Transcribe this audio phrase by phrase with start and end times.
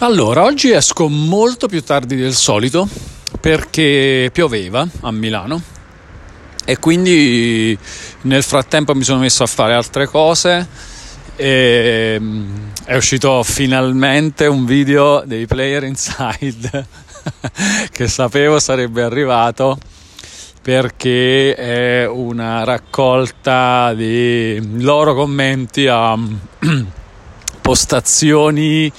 [0.00, 2.86] Allora, oggi esco molto più tardi del solito
[3.40, 5.62] perché pioveva a Milano
[6.66, 7.76] e quindi
[8.22, 10.68] nel frattempo mi sono messo a fare altre cose
[11.34, 16.86] e mm, è uscito finalmente un video dei Player Inside
[17.90, 19.78] che sapevo sarebbe arrivato
[20.60, 26.14] perché è una raccolta di loro commenti a
[27.62, 28.92] postazioni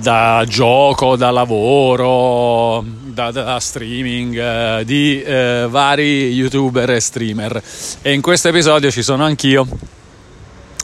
[0.00, 7.62] da gioco, da lavoro, da, da streaming, eh, di eh, vari youtuber e streamer.
[8.02, 9.66] E in questo episodio ci sono anch'io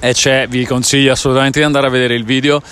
[0.01, 2.63] e c'è, vi consiglio assolutamente di andare a vedere il video,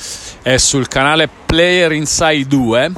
[0.43, 2.93] è sul canale Player Inside 2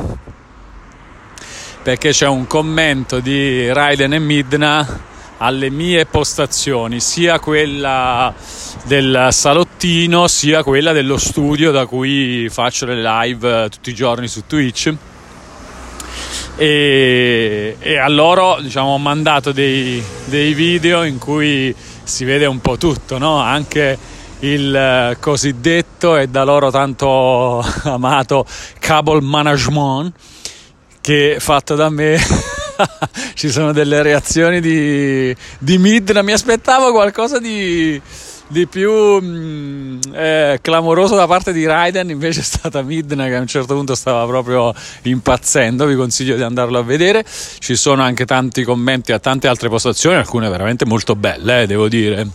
[1.82, 4.86] perché c'è un commento di Raiden e Midna
[5.38, 8.34] alle mie postazioni, sia quella
[8.84, 14.26] del salottino sia quella dello studio da cui faccio le live eh, tutti i giorni
[14.26, 14.94] su Twitch.
[16.56, 22.60] E, e a loro diciamo, ho mandato dei, dei, video in cui si vede un
[22.60, 23.38] po' tutto, no?
[23.38, 23.96] anche
[24.40, 28.44] il eh, cosiddetto e da loro tanto amato
[28.80, 30.12] cable management
[31.00, 32.18] che fatto da me
[33.34, 36.22] ci sono delle reazioni di, di Midna.
[36.22, 38.00] Mi aspettavo qualcosa di
[38.48, 42.10] di più mm, eh, clamoroso da parte di Raiden.
[42.10, 45.86] Invece è stata Midna che a un certo punto stava proprio impazzendo.
[45.86, 47.24] Vi consiglio di andarlo a vedere.
[47.24, 51.88] Ci sono anche tanti commenti a tante altre postazioni alcune veramente molto belle eh, devo
[51.88, 52.26] dire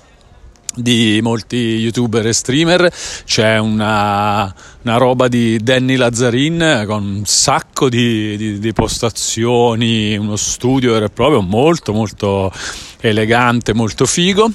[0.75, 2.91] di molti youtuber e streamer.
[3.25, 10.35] C'è una, una roba di Danny Lazzarin con un sacco di, di, di postazioni uno
[10.35, 12.51] studio vero e proprio molto molto
[12.99, 14.49] elegante molto figo.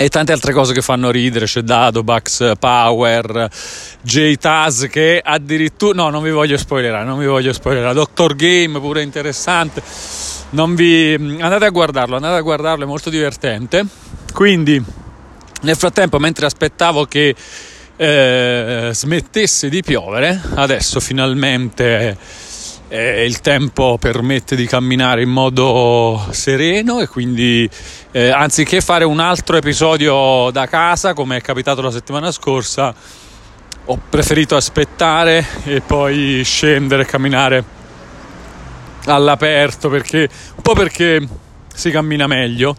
[0.00, 3.50] E tante altre cose che fanno ridere, c'è Dado, Bugs Power,
[4.00, 9.02] J-Taz che addirittura, no non vi voglio spoilerare, non vi voglio spoilerare, Doctor Game pure
[9.02, 9.82] interessante,
[10.50, 13.84] non vi, andate a guardarlo, andate a guardarlo, è molto divertente,
[14.32, 14.80] quindi
[15.62, 17.34] nel frattempo mentre aspettavo che
[17.96, 22.16] eh, smettesse di piovere, adesso finalmente
[22.88, 27.68] eh, il tempo permette di camminare in modo sereno e quindi
[28.12, 32.94] eh, anziché fare un altro episodio da casa come è capitato la settimana scorsa
[33.90, 37.64] ho preferito aspettare e poi scendere e camminare
[39.06, 41.26] all'aperto perché un po' perché
[41.74, 42.76] si cammina meglio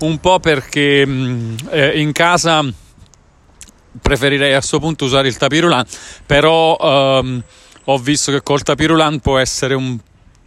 [0.00, 2.64] un po' perché mm, eh, in casa
[4.00, 5.84] preferirei a questo punto usare il tapirulan
[6.24, 7.42] però ehm,
[7.84, 9.98] ho visto che col tapirulan può essere un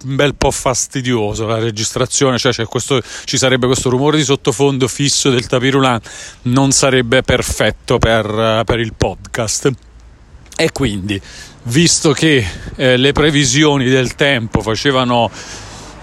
[0.03, 5.47] bel po' fastidioso la registrazione, cioè questo, ci sarebbe questo rumore di sottofondo fisso del
[5.47, 5.99] tapirulan,
[6.43, 9.71] non sarebbe perfetto per, per il podcast.
[10.55, 11.19] E quindi,
[11.63, 15.31] visto che eh, le previsioni del tempo facevano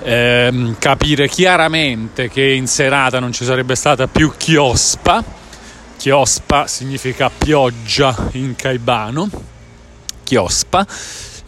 [0.03, 5.23] eh, capire chiaramente che in serata non ci sarebbe stata più chiospa,
[5.97, 9.29] chiospa significa pioggia in caibano,
[10.25, 10.87] chiospa,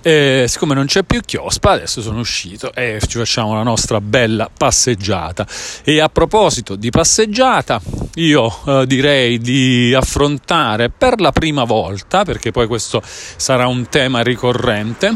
[0.04, 4.50] e siccome non c'è più chiospa, adesso sono uscito e ci facciamo la nostra bella
[4.52, 5.46] passeggiata.
[5.84, 7.80] E a proposito di passeggiata,
[8.14, 14.22] io eh, direi di affrontare per la prima volta, perché poi questo sarà un tema
[14.22, 15.14] ricorrente,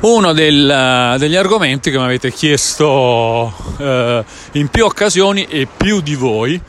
[0.00, 6.14] uno del, degli argomenti che mi avete chiesto eh, in più occasioni e più di
[6.14, 6.60] voi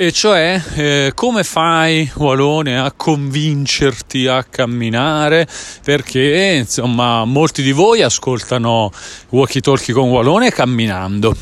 [0.00, 5.48] e cioè eh, come fai Walone a convincerti a camminare?
[5.82, 8.92] Perché insomma molti di voi ascoltano
[9.30, 11.34] walkie talkie con Walone camminando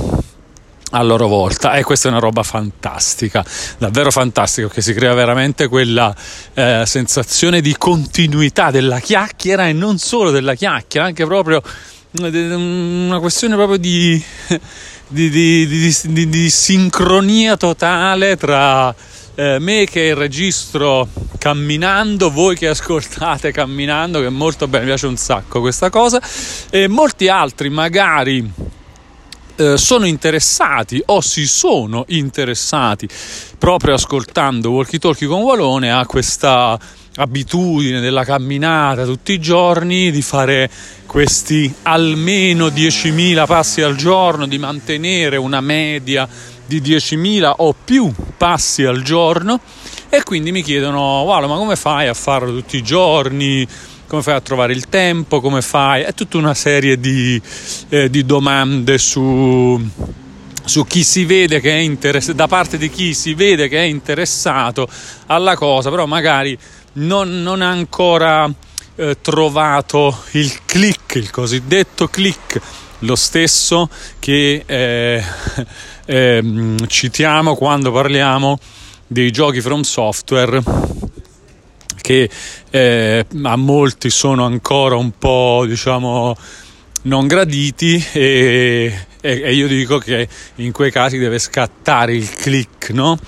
[0.90, 3.44] a loro volta e questa è una roba fantastica
[3.78, 6.14] davvero fantastica che si crea veramente quella
[6.54, 11.60] eh, sensazione di continuità della chiacchiera e non solo della chiacchiera anche proprio
[12.22, 14.22] eh, una questione proprio di
[15.08, 18.92] di, di, di, sincronia totale tra
[19.36, 21.08] eh, me che registro
[21.38, 26.20] camminando, voi che ascoltate camminando, che è molto bene, mi piace un sacco questa cosa,
[26.70, 28.50] e molti altri magari
[29.56, 33.08] eh, sono interessati o si sono interessati
[33.58, 36.78] proprio ascoltando Walkie Talkie con Walone a questa
[37.16, 40.70] abitudine della camminata tutti i giorni, di fare
[41.06, 46.28] questi almeno 10.000 passi al giorno, di mantenere una media
[46.66, 49.60] di 10.000 o più passi al giorno
[50.08, 53.66] e quindi mi chiedono, wow, ma come fai a farlo tutti i giorni?
[54.06, 55.40] Come fai a trovare il tempo?
[55.40, 56.02] Come fai?
[56.02, 57.42] È tutta una serie di,
[57.88, 59.84] eh, di domande su,
[60.64, 63.84] su chi si vede che è interessato, da parte di chi si vede che è
[63.84, 64.88] interessato
[65.26, 66.56] alla cosa, però magari
[66.94, 68.48] non, non ha ancora
[68.94, 72.60] eh, trovato il click, il cosiddetto click,
[73.00, 75.24] lo stesso che eh,
[76.06, 78.56] eh, citiamo quando parliamo
[79.04, 80.62] dei giochi from software
[82.06, 82.30] che
[82.70, 86.36] eh, a molti sono ancora un po' diciamo
[87.02, 92.90] non graditi e, e, e, io dico che in quei casi deve scattare il click
[92.90, 93.18] no?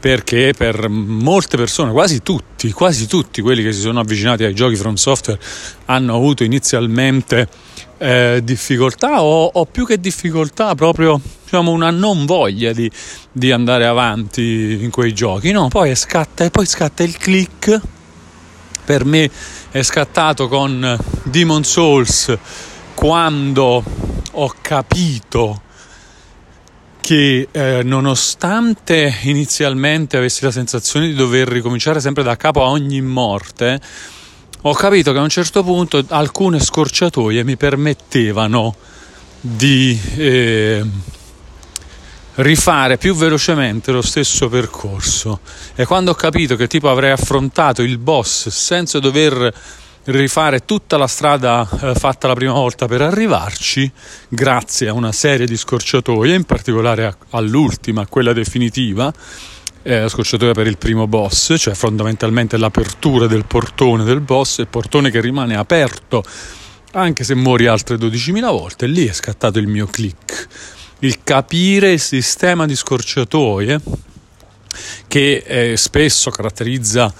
[0.00, 4.76] perché per molte persone quasi tutti quasi tutti quelli che si sono avvicinati ai giochi
[4.76, 5.40] from software
[5.86, 7.48] hanno avuto inizialmente
[7.96, 12.90] eh, difficoltà o, o, più che difficoltà proprio diciamo, una non voglia di,
[13.32, 17.94] di, andare avanti in quei giochi no poi scatta e poi scatta il click
[18.86, 19.28] per me
[19.72, 22.38] è scattato con Demon Souls
[22.94, 23.82] quando
[24.32, 25.62] ho capito
[27.00, 33.00] che eh, nonostante inizialmente avessi la sensazione di dover ricominciare sempre da capo a ogni
[33.00, 33.80] morte,
[34.62, 38.74] ho capito che a un certo punto alcune scorciatoie mi permettevano
[39.40, 40.84] di eh,
[42.36, 45.40] rifare più velocemente lo stesso percorso
[45.74, 49.52] e quando ho capito che tipo avrei affrontato il boss senza dover
[50.04, 53.90] rifare tutta la strada eh, fatta la prima volta per arrivarci
[54.28, 59.12] grazie a una serie di scorciatoie in particolare a, all'ultima quella definitiva
[59.82, 64.66] eh, la scorciatoia per il primo boss, cioè fondamentalmente l'apertura del portone del boss, il
[64.66, 66.24] portone che rimane aperto
[66.92, 70.48] anche se muori altre 12.000 volte, lì è scattato il mio click.
[71.00, 73.80] Il capire il sistema di scorciatoie
[75.08, 77.12] che eh, spesso caratterizza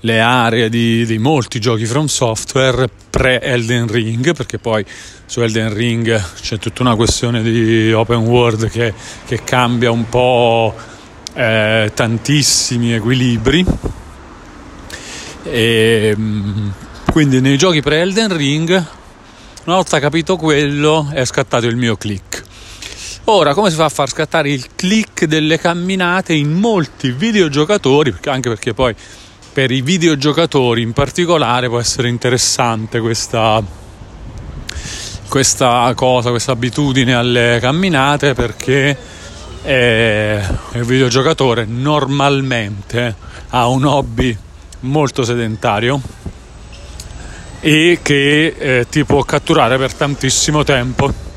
[0.00, 4.84] le aree di, di, molti giochi from software pre-Elden Ring, perché poi
[5.26, 8.94] su Elden Ring c'è tutta una questione di open world che,
[9.26, 10.74] che cambia un po'
[11.34, 13.64] eh, tantissimi equilibri.
[15.42, 16.68] E mm,
[17.12, 18.70] quindi nei giochi pre-Elden Ring
[19.64, 22.48] una volta capito quello è scattato il mio click
[23.30, 28.14] ora come si fa a far scattare il click delle camminate in molti videogiocatori?
[28.24, 28.94] Anche perché poi
[29.52, 33.62] per i videogiocatori in particolare può essere interessante questa
[35.28, 38.96] questa cosa, questa abitudine alle camminate perché
[39.62, 40.42] e
[40.72, 43.14] il videogiocatore normalmente
[43.50, 44.36] ha un hobby
[44.80, 46.00] molto sedentario
[47.60, 51.28] e che eh, ti può catturare per tantissimo tempo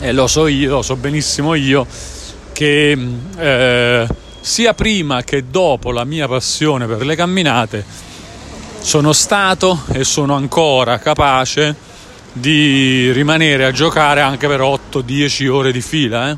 [0.00, 1.86] e lo so io, lo so benissimo io
[2.52, 2.98] che
[3.36, 4.08] eh,
[4.40, 7.84] sia prima che dopo la mia passione per le camminate
[8.80, 11.74] sono stato e sono ancora capace
[12.32, 16.36] di rimanere a giocare anche per 8-10 ore di fila eh?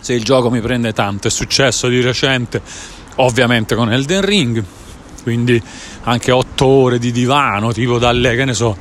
[0.00, 1.28] se il gioco mi prende tanto.
[1.28, 2.60] È successo di recente,
[3.16, 4.64] ovviamente con Elden Ring,
[5.22, 5.62] quindi
[6.04, 8.76] anche 8 ore di divano, tipo dalle, che ne so,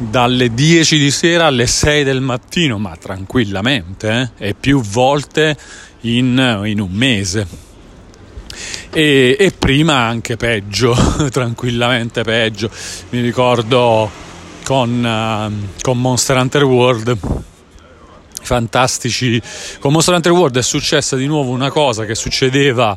[0.00, 4.48] dalle 10 di sera alle 6 del mattino, ma tranquillamente, eh?
[4.48, 5.56] e più volte
[6.02, 7.46] in, in un mese.
[8.92, 10.96] E, e, prima anche peggio,
[11.30, 12.70] tranquillamente peggio.
[13.10, 14.10] Mi ricordo
[14.64, 17.18] con, uh, con Monster Hunter World
[18.42, 19.40] fantastici.
[19.78, 22.96] Con Monster Hunter World è successa di nuovo una cosa che succedeva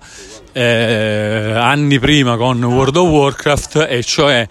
[0.54, 4.48] eh, anni prima con World of Warcraft, e cioè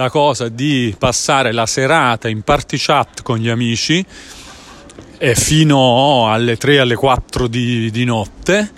[0.00, 4.02] la cosa di passare la serata in party chat con gli amici
[5.18, 8.72] eh, fino alle 3 alle 4 di, di notte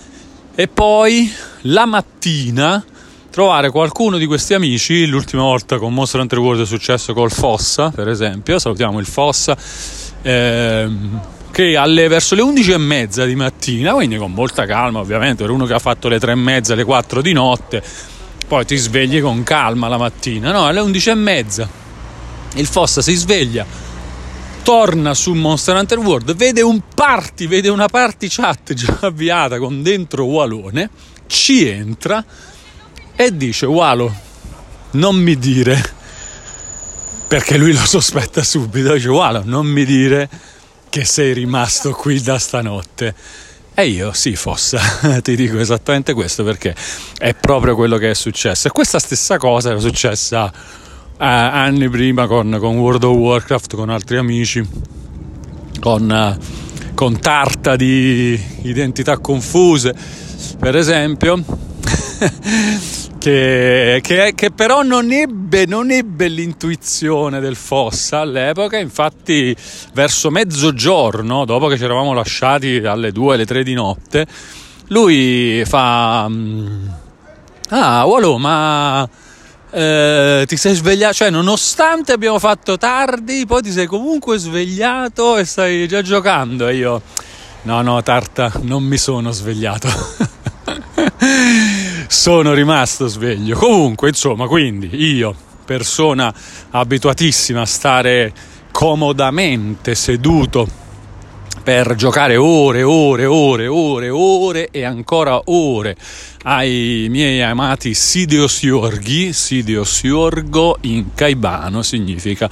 [0.53, 2.85] e poi la mattina
[3.31, 7.91] trovare qualcuno di questi amici, l'ultima volta con Monster Hunter World è successo col Fossa,
[7.91, 9.57] per esempio, salutiamo il Fossa,
[10.23, 11.21] ehm,
[11.53, 15.53] che alle, verso le 11 e mezza di mattina, quindi con molta calma ovviamente, per
[15.53, 17.83] uno che ha fatto le 3 e mezza, le 4 di notte,
[18.53, 20.67] poi ti svegli con calma la mattina, no?
[20.67, 21.67] Alle 11 e mezza
[22.57, 23.65] il Fossa si sveglia,
[24.63, 29.83] torna su Monster Hunter World, vede un party, vede una party chat già avviata con
[29.83, 30.91] dentro Walone,
[31.29, 32.23] ci entra
[33.17, 34.15] e dice Walo,
[34.91, 35.83] non mi dire,
[37.27, 40.29] perché lui lo sospetta subito, dice Walo, non mi dire
[40.91, 43.15] che sei rimasto qui da stanotte.
[43.75, 44.81] E io, sì, Fossa,
[45.23, 46.75] ti dico esattamente questo perché
[47.17, 48.69] è proprio quello che è successo.
[48.69, 53.89] E questa stessa cosa era successa uh, anni prima con, con, World of Warcraft, con
[53.89, 54.63] altri amici,
[55.81, 59.95] con, uh, con tarta di identità confuse,
[60.59, 61.43] per esempio.
[63.23, 69.55] che, che, che, però non ebbe, non ebbe l'intuizione del Fossa all'epoca, infatti
[69.95, 74.27] verso mezzogiorno, dopo che ci eravamo lasciati alle 2, alle 3 di notte,
[74.89, 76.27] lui fa...
[76.29, 76.89] Mm,
[77.69, 79.09] ah, Wallo, ma
[79.71, 85.45] eh, ti sei svegliato, cioè nonostante abbiamo fatto tardi, poi ti sei comunque svegliato e
[85.45, 86.67] stai già giocando.
[86.67, 87.01] E io,
[87.63, 89.89] no, no, Tarta, non mi sono svegliato.
[92.13, 93.57] sono rimasto sveglio.
[93.57, 96.31] Comunque, insomma, quindi io, persona
[96.71, 98.35] abituatissima a stare
[98.71, 100.69] comodamente seduto
[101.63, 105.97] per giocare ore, ore, ore, ore, ore e ancora ore
[106.43, 109.33] ai miei amati Sideosiorghi.
[109.33, 112.47] Sideosiorgo in caibano significa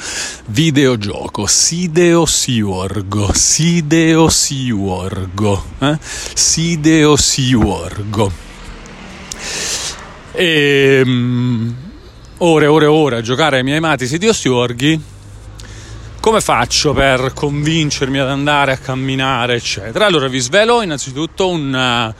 [0.47, 1.47] videogioco.
[1.47, 5.99] Sideosiorgo, Sideosiorgo, eh?
[6.35, 8.49] Sideosiorgo.
[10.33, 11.75] E um,
[12.39, 15.19] ore, ore, ore a giocare ai miei amati Sideosiorghi
[16.21, 20.05] come faccio per convincermi ad andare a camminare, eccetera?
[20.05, 22.15] Allora vi svelo innanzitutto un,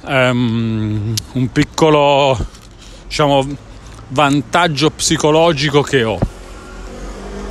[0.00, 2.36] um, un piccolo
[3.06, 3.46] diciamo,
[4.08, 6.18] vantaggio psicologico che ho.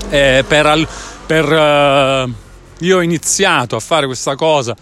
[0.09, 0.87] Eh, per,
[1.25, 2.33] per, uh,
[2.79, 4.75] io ho iniziato a fare questa cosa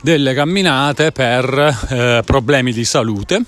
[0.00, 3.44] delle camminate per uh, problemi di salute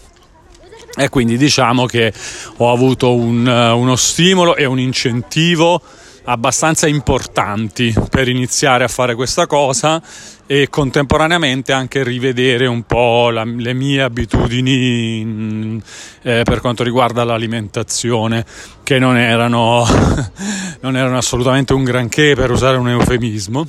[0.96, 2.12] e quindi diciamo che
[2.58, 5.80] ho avuto un, uh, uno stimolo e un incentivo
[6.24, 10.02] abbastanza importanti per iniziare a fare questa cosa
[10.46, 15.82] e contemporaneamente anche rivedere un po' la, le mie abitudini mh,
[16.22, 18.44] eh, per quanto riguarda l'alimentazione
[18.82, 19.84] che non erano,
[20.80, 23.66] non erano assolutamente un granché per usare un eufemismo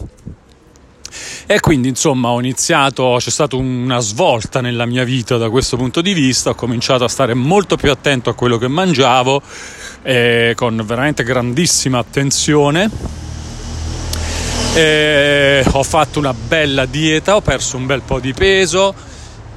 [1.46, 6.02] e quindi insomma ho iniziato, c'è stata una svolta nella mia vita da questo punto
[6.02, 9.42] di vista, ho cominciato a stare molto più attento a quello che mangiavo
[10.02, 12.90] eh, con veramente grandissima attenzione.
[14.74, 18.94] Eh, ho fatto una bella dieta, ho perso un bel po' di peso,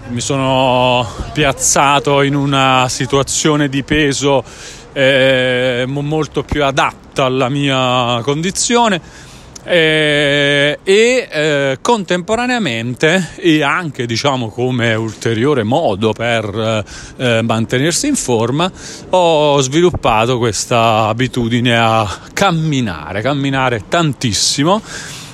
[0.08, 4.44] mi sono piazzato in una situazione di peso
[4.92, 9.26] eh, molto più adatta alla mia condizione
[9.64, 16.84] eh, e eh, contemporaneamente e anche diciamo come ulteriore modo per
[17.16, 18.70] eh, mantenersi in forma
[19.10, 24.80] ho sviluppato questa abitudine a camminare camminare tantissimo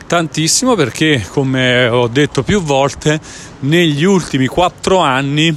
[0.07, 3.21] tantissimo perché come ho detto più volte
[3.61, 5.55] negli ultimi quattro anni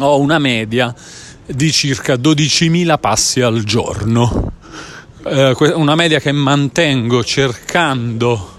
[0.00, 0.94] ho una media
[1.46, 4.52] di circa 12.000 passi al giorno
[5.26, 8.52] eh, una media che mantengo cercando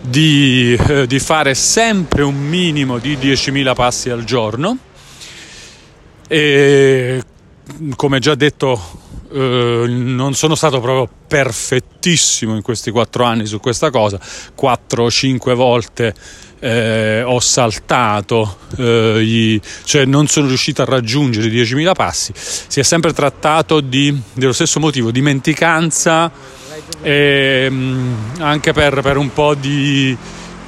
[0.00, 4.78] di, eh, di, fare sempre un minimo di 10.000 passi al giorno.
[6.28, 7.22] E
[7.94, 9.01] come già detto
[9.32, 14.18] eh, non sono stato proprio perfettissimo in questi quattro anni su questa cosa,
[14.54, 16.14] 4 o 5 volte
[16.60, 22.78] eh, ho saltato, eh, gli, cioè non sono riuscito a raggiungere i 10.000 passi, si
[22.78, 26.30] è sempre trattato di, dello stesso motivo, dimenticanza
[27.00, 30.16] e mm, anche per, per, un po' di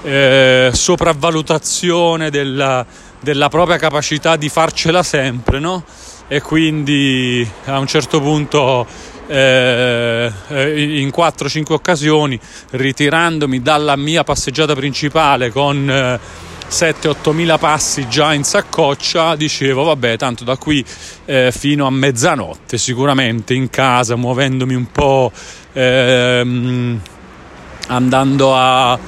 [0.03, 2.85] eh, sopravvalutazione della,
[3.21, 5.85] della propria capacità di farcela sempre, no?
[6.27, 8.87] E quindi a un certo punto
[9.27, 12.39] eh, eh in 4-5 occasioni
[12.71, 16.19] ritirandomi dalla mia passeggiata principale con eh,
[16.69, 20.85] 7-8 mila passi già in saccoccia dicevo vabbè tanto da qui
[21.27, 25.31] eh, fino a mezzanotte sicuramente in casa muovendomi un po'
[25.73, 27.01] ehm,
[27.89, 28.99] andando a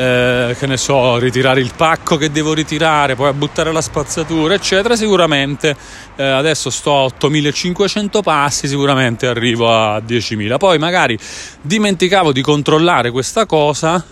[0.00, 4.54] eh, che ne so, ritirare il pacco che devo ritirare, poi a buttare la spazzatura,
[4.54, 5.76] eccetera, sicuramente
[6.16, 10.56] eh, adesso sto a 8500 passi, sicuramente arrivo a 10.000.
[10.56, 11.18] Poi magari
[11.60, 14.02] dimenticavo di controllare questa cosa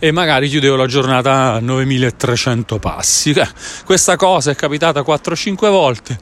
[0.00, 3.32] e magari chiudevo la giornata a 9300 passi.
[3.86, 6.18] Questa cosa è capitata 4-5 volte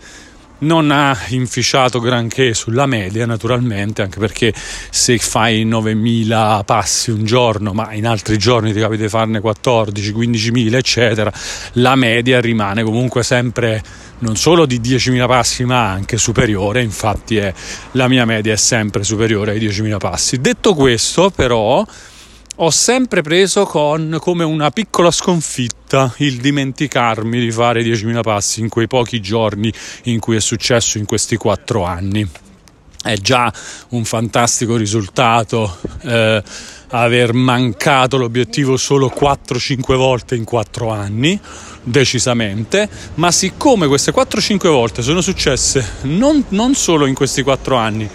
[0.61, 4.53] non ha inficiato granché sulla media naturalmente anche perché
[4.91, 10.13] se fai 9.000 passi un giorno ma in altri giorni ti capita di farne 14,
[10.13, 11.33] 15.000 eccetera
[11.75, 13.83] la media rimane comunque sempre
[14.21, 16.83] non solo di 10.000 passi ma anche superiore.
[16.83, 17.53] Infatti è,
[17.93, 20.41] la mia media è sempre superiore ai 10.000 passi.
[20.41, 21.85] Detto questo però
[22.63, 28.69] ho sempre preso con, come una piccola sconfitta il dimenticarmi di fare 10.000 passi in
[28.69, 29.73] quei pochi giorni
[30.05, 32.29] in cui è successo in questi quattro anni.
[33.03, 33.51] È già
[33.91, 36.43] un fantastico risultato eh,
[36.89, 41.41] aver mancato l'obiettivo solo 4-5 volte in 4 anni,
[41.83, 48.11] decisamente, ma siccome queste 4-5 volte sono successe non, non solo in questi 4 anni,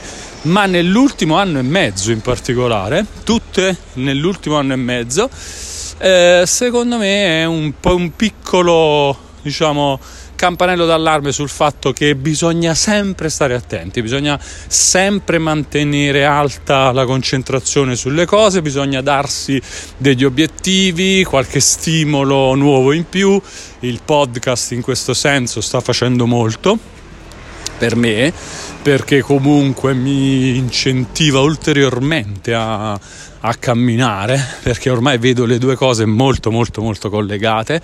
[0.45, 5.29] ma nell'ultimo anno e mezzo in particolare, tutte nell'ultimo anno e mezzo,
[5.97, 9.99] eh, secondo me è un un piccolo, diciamo,
[10.35, 17.95] campanello d'allarme sul fatto che bisogna sempre stare attenti, bisogna sempre mantenere alta la concentrazione
[17.95, 19.59] sulle cose, bisogna darsi
[19.97, 23.41] degli obiettivi, qualche stimolo nuovo in più.
[23.79, 26.93] Il podcast in questo senso sta facendo molto
[27.77, 28.33] per me
[28.81, 36.51] perché comunque mi incentiva ulteriormente a, a, camminare perché ormai vedo le due cose molto
[36.51, 37.81] molto molto collegate.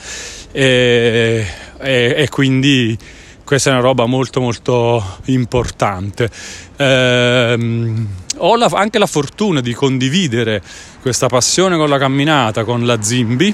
[0.51, 1.45] E,
[1.79, 2.97] e, e quindi
[3.43, 6.29] questa è una roba molto molto importante.
[6.77, 7.93] Eh,
[8.37, 10.61] ho la, anche la fortuna di condividere
[11.01, 13.53] questa passione con la camminata con la Zimbi.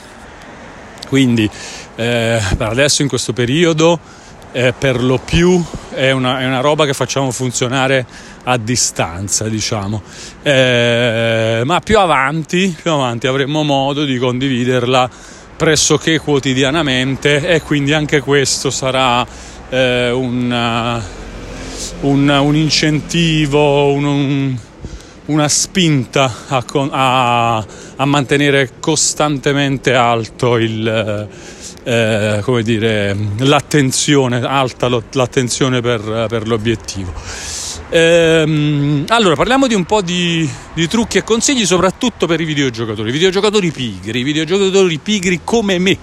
[1.07, 1.49] Quindi
[1.95, 3.99] eh, adesso in questo periodo
[4.51, 8.05] eh, per lo più è una, è una, roba che facciamo funzionare
[8.43, 10.01] a distanza, diciamo.
[10.43, 15.09] Eh, ma più avanti, più avanti avremo modo di condividerla
[15.57, 19.25] pressoché quotidianamente e quindi anche questo sarà
[19.69, 21.01] eh, un,
[22.01, 24.55] un, un, incentivo, un,
[25.25, 31.27] una spinta a, a, a, mantenere costantemente alto il
[31.87, 37.13] eh, come dire, l'attenzione, alta l'attenzione per, per l'obiettivo.
[37.89, 43.07] Ehm, allora, parliamo di un po' di, di, trucchi e consigli, soprattutto per i videogiocatori,
[43.07, 45.97] i videogiocatori pigri, i videogiocatori pigri come me,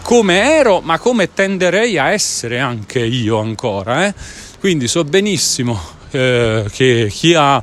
[0.00, 4.06] come ero, ma come tenderei a essere anche io ancora.
[4.06, 4.14] Eh?
[4.58, 5.78] Quindi so benissimo
[6.12, 7.62] eh, che chi ha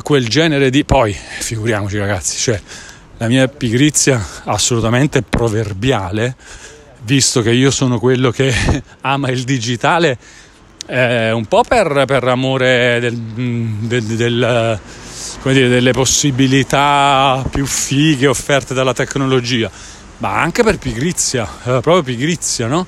[0.00, 0.86] quel genere di...
[0.86, 2.58] Poi, figuriamoci ragazzi, cioè,
[3.18, 6.34] la mia pigrizia assolutamente proverbiale
[7.04, 8.52] visto che io sono quello che
[9.02, 10.18] ama il digitale,
[10.86, 14.80] eh, un po' per, per amore del, del, del,
[15.42, 19.70] dire, delle possibilità più fighe offerte dalla tecnologia,
[20.18, 22.86] ma anche per pigrizia, eh, proprio pigrizia, no?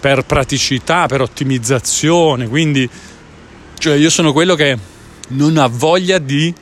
[0.00, 2.48] per praticità, per ottimizzazione.
[2.48, 2.88] Quindi,
[3.78, 4.78] cioè, io sono quello che
[5.28, 6.54] non ha voglia di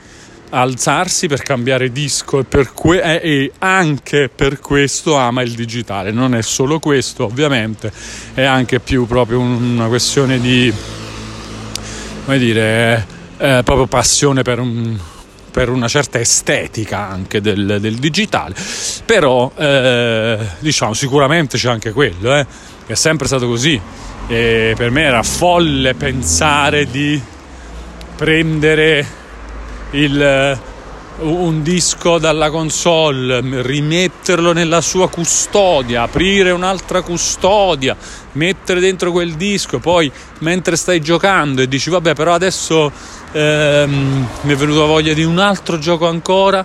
[0.51, 6.11] alzarsi per cambiare disco e, per que- e anche per questo ama il digitale.
[6.13, 7.93] Non è solo questo, ovviamente,
[8.35, 10.73] è anche più proprio una questione di,
[12.25, 13.07] come dire,
[13.39, 14.99] eh, proprio passione per un
[15.57, 18.55] per una certa estetica anche del, del digitale,
[19.07, 22.47] però eh, diciamo sicuramente c'è anche quello, eh,
[22.87, 23.81] è sempre stato così
[24.29, 27.19] e per me era folle pensare di
[28.17, 29.07] prendere
[29.91, 30.59] il, eh,
[31.19, 37.97] un disco dalla console, rimetterlo nella sua custodia, aprire un'altra custodia,
[38.33, 42.93] mettere dentro quel disco, poi mentre stai giocando e dici vabbè però adesso
[43.33, 46.65] ehm, mi è venuta voglia di un altro gioco ancora,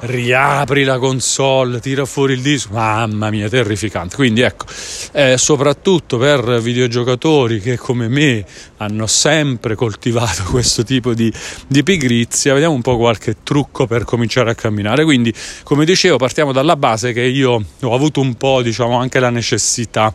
[0.00, 4.16] riapri la console, tira fuori il disco, mamma mia, terrificante.
[4.16, 4.66] Quindi ecco,
[5.12, 8.44] eh, soprattutto per videogiocatori che come me
[8.78, 11.32] hanno sempre coltivato questo tipo di,
[11.66, 15.04] di pigrizia, vediamo un po' qualche trucco per cominciare a camminare.
[15.04, 15.32] Quindi,
[15.62, 20.12] come dicevo, partiamo dalla base che io ho avuto un po', diciamo, anche la necessità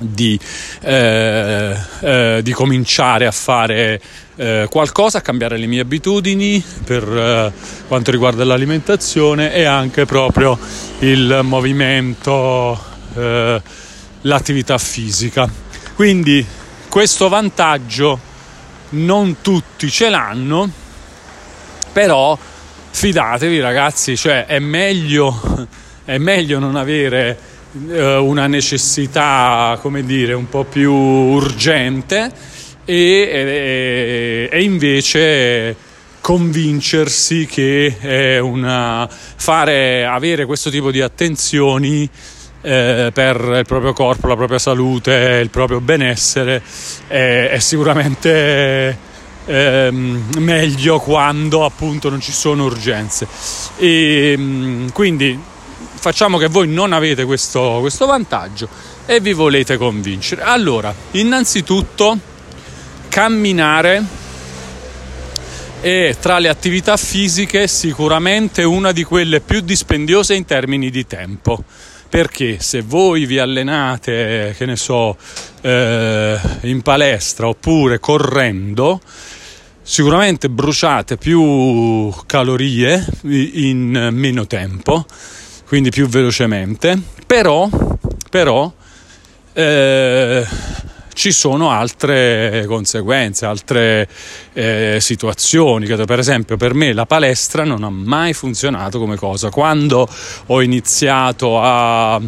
[0.00, 0.38] di,
[0.80, 4.00] eh, eh, di cominciare a fare
[4.36, 7.52] eh, qualcosa, a cambiare le mie abitudini per eh,
[7.86, 10.58] quanto riguarda l'alimentazione e anche proprio
[11.00, 12.82] il movimento,
[13.14, 13.62] eh,
[14.22, 15.48] l'attività fisica.
[15.94, 16.44] Quindi
[16.88, 18.32] questo vantaggio
[18.90, 20.70] non tutti ce l'hanno,
[21.92, 22.36] però
[22.90, 25.68] fidatevi ragazzi, cioè è meglio,
[26.04, 32.30] è meglio non avere una necessità, come dire, un po' più urgente
[32.84, 35.76] e, e, e invece
[36.20, 42.08] convincersi che una, fare, avere questo tipo di attenzioni
[42.62, 46.62] eh, per il proprio corpo, la propria salute, il proprio benessere
[47.08, 48.96] è, è sicuramente
[49.46, 53.26] eh, meglio quando appunto non ci sono urgenze.
[53.76, 55.38] E, quindi
[56.04, 58.68] facciamo che voi non avete questo, questo vantaggio
[59.06, 60.42] e vi volete convincere.
[60.42, 62.18] Allora, innanzitutto
[63.08, 64.04] camminare
[65.80, 71.64] è tra le attività fisiche sicuramente una di quelle più dispendiose in termini di tempo.
[72.10, 75.16] Perché se voi vi allenate, che ne so,
[75.62, 79.00] eh, in palestra oppure correndo,
[79.80, 85.06] sicuramente bruciate più calorie in meno tempo
[85.66, 87.68] quindi più velocemente, però,
[88.30, 88.72] però
[89.52, 90.46] eh,
[91.12, 94.08] ci sono altre conseguenze, altre
[94.52, 95.86] eh, situazioni.
[95.86, 99.50] Per esempio, per me la palestra non ha mai funzionato come cosa.
[99.50, 100.08] Quando
[100.46, 102.20] ho iniziato a,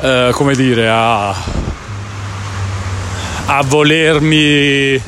[0.00, 1.76] eh, come dire, a
[3.50, 5.00] a volermi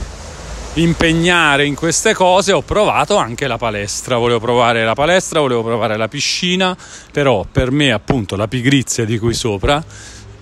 [0.75, 4.17] impegnare in queste cose ho provato anche la palestra.
[4.17, 6.77] Volevo provare la palestra volevo provare la piscina
[7.11, 9.83] però per me appunto la pigrizia di cui sopra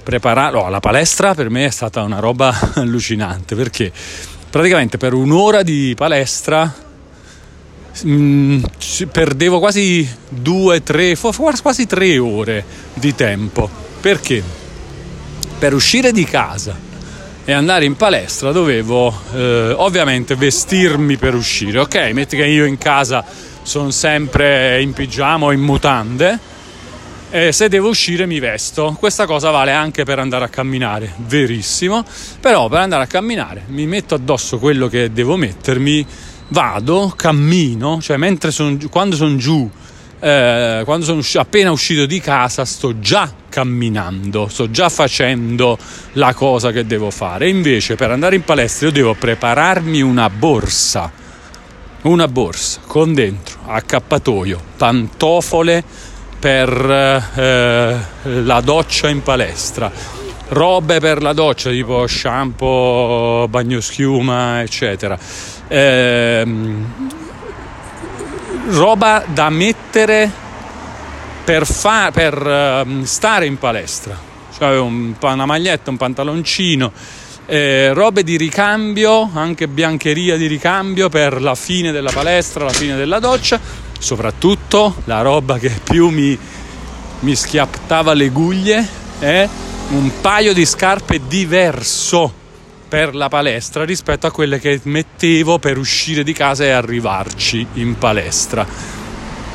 [0.03, 3.93] preparare no, la palestra per me è stata una roba allucinante perché
[4.51, 6.87] praticamente per un'ora di palestra
[8.03, 8.63] mh, mm,
[9.11, 12.65] perdevo quasi due, tre, quasi tre ore
[12.95, 13.69] di tempo.
[14.01, 14.43] Perché?
[15.59, 16.88] Per uscire di casa
[17.49, 21.79] e andare in palestra dovevo eh, ovviamente vestirmi per uscire.
[21.79, 23.25] Ok, metti che io in casa
[23.63, 26.39] sono sempre in pigiama o in mutande
[27.31, 28.95] e se devo uscire mi vesto.
[28.99, 32.05] Questa cosa vale anche per andare a camminare, verissimo.
[32.39, 36.05] Però per andare a camminare mi metto addosso quello che devo mettermi,
[36.49, 39.71] vado, cammino, cioè mentre sono quando sono giù
[40.21, 45.79] eh, quando sono usci- appena uscito di casa sto già camminando, sto già facendo
[46.13, 47.49] la cosa che devo fare.
[47.49, 51.11] Invece per andare in palestra io devo prepararmi una borsa,
[52.03, 55.85] una borsa con dentro accappatoio, pantofole
[56.39, 56.69] per
[57.35, 59.91] eh, la doccia in palestra,
[60.49, 65.19] robe per la doccia tipo shampoo, bagnoschiuma, eccetera.
[65.69, 66.47] Eh,
[68.71, 70.31] roba da mettere
[71.45, 74.17] per, fa- per uh, stare in palestra.
[74.57, 76.93] Cioè un, una maglietta, un pantaloncino,
[77.47, 82.97] eh, robe di ricambio, anche biancheria di ricambio per la fine della palestra, la fine
[82.97, 83.59] della doccia,
[83.99, 86.39] soprattutto la roba che più mi,
[87.21, 88.87] mi schiattava le guglie
[89.19, 89.49] è
[89.91, 92.47] un paio di scarpe diverso
[92.89, 97.99] per la palestra rispetto a quelle che mettevo per uscire di casa e arrivarci in
[97.99, 98.67] palestra.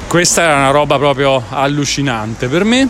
[0.08, 2.88] Questa era una roba proprio allucinante per me.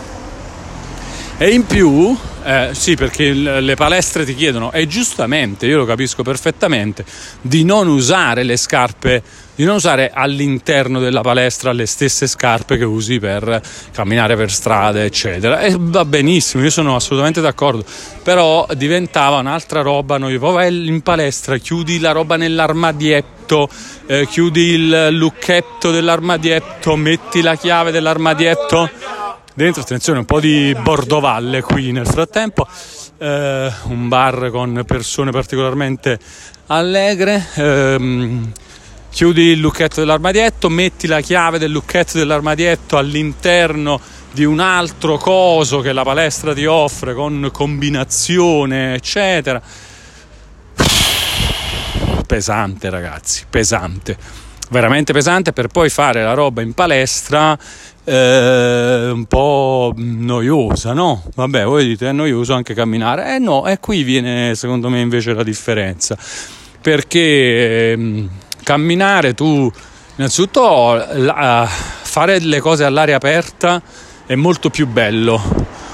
[1.38, 6.22] E in più eh, sì, perché le palestre ti chiedono, e giustamente, io lo capisco
[6.22, 7.04] perfettamente,
[7.40, 9.22] di non usare le scarpe,
[9.54, 13.60] di non usare all'interno della palestra le stesse scarpe che usi per
[13.92, 15.60] camminare per strada, eccetera.
[15.60, 17.84] E va benissimo, io sono assolutamente d'accordo,
[18.22, 23.68] però diventava un'altra roba, noi vai in palestra, chiudi la roba nell'armadietto,
[24.06, 28.90] eh, chiudi il lucchetto dell'armadietto, metti la chiave dell'armadietto
[29.54, 32.66] dentro, attenzione, un po' di bordovalle qui nel frattempo,
[33.18, 36.18] eh, un bar con persone particolarmente
[36.66, 37.46] allegre.
[37.54, 38.52] Ehm,
[39.14, 44.00] chiudi il lucchetto dell'armadietto, metti la chiave del lucchetto dell'armadietto all'interno
[44.32, 49.62] di un altro coso che la palestra ti offre con combinazione, eccetera.
[52.26, 54.16] Pesante, ragazzi, pesante.
[54.70, 57.56] Veramente pesante per poi fare la roba in palestra
[58.02, 61.22] eh, un po' noiosa, no?
[61.36, 63.36] Vabbè, voi dite è noioso anche camminare.
[63.36, 66.18] Eh no, e qui viene secondo me invece la differenza.
[66.80, 68.28] Perché eh,
[68.64, 69.70] camminare tu,
[70.16, 73.80] innanzitutto la, fare le cose all'aria aperta
[74.26, 75.40] è molto più bello,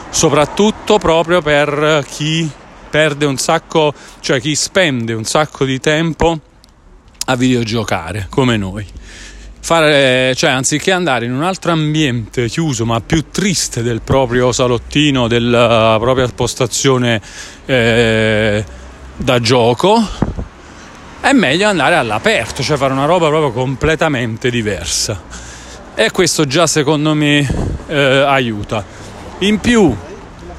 [0.09, 2.51] soprattutto proprio per chi
[2.89, 6.41] perde un sacco, cioè chi spende un sacco di tempo
[7.27, 8.87] a videogiocare come noi.
[9.63, 15.29] Fare, cioè anziché andare in un altro ambiente chiuso ma più triste del proprio salottino,
[15.29, 17.21] della propria postazione
[17.67, 18.65] eh,
[19.17, 20.03] da gioco,
[21.21, 25.21] è meglio andare all'aperto, cioè fare una roba proprio completamente diversa.
[25.95, 27.47] E questo già secondo me
[27.87, 28.85] eh, aiuta.
[29.41, 29.95] In più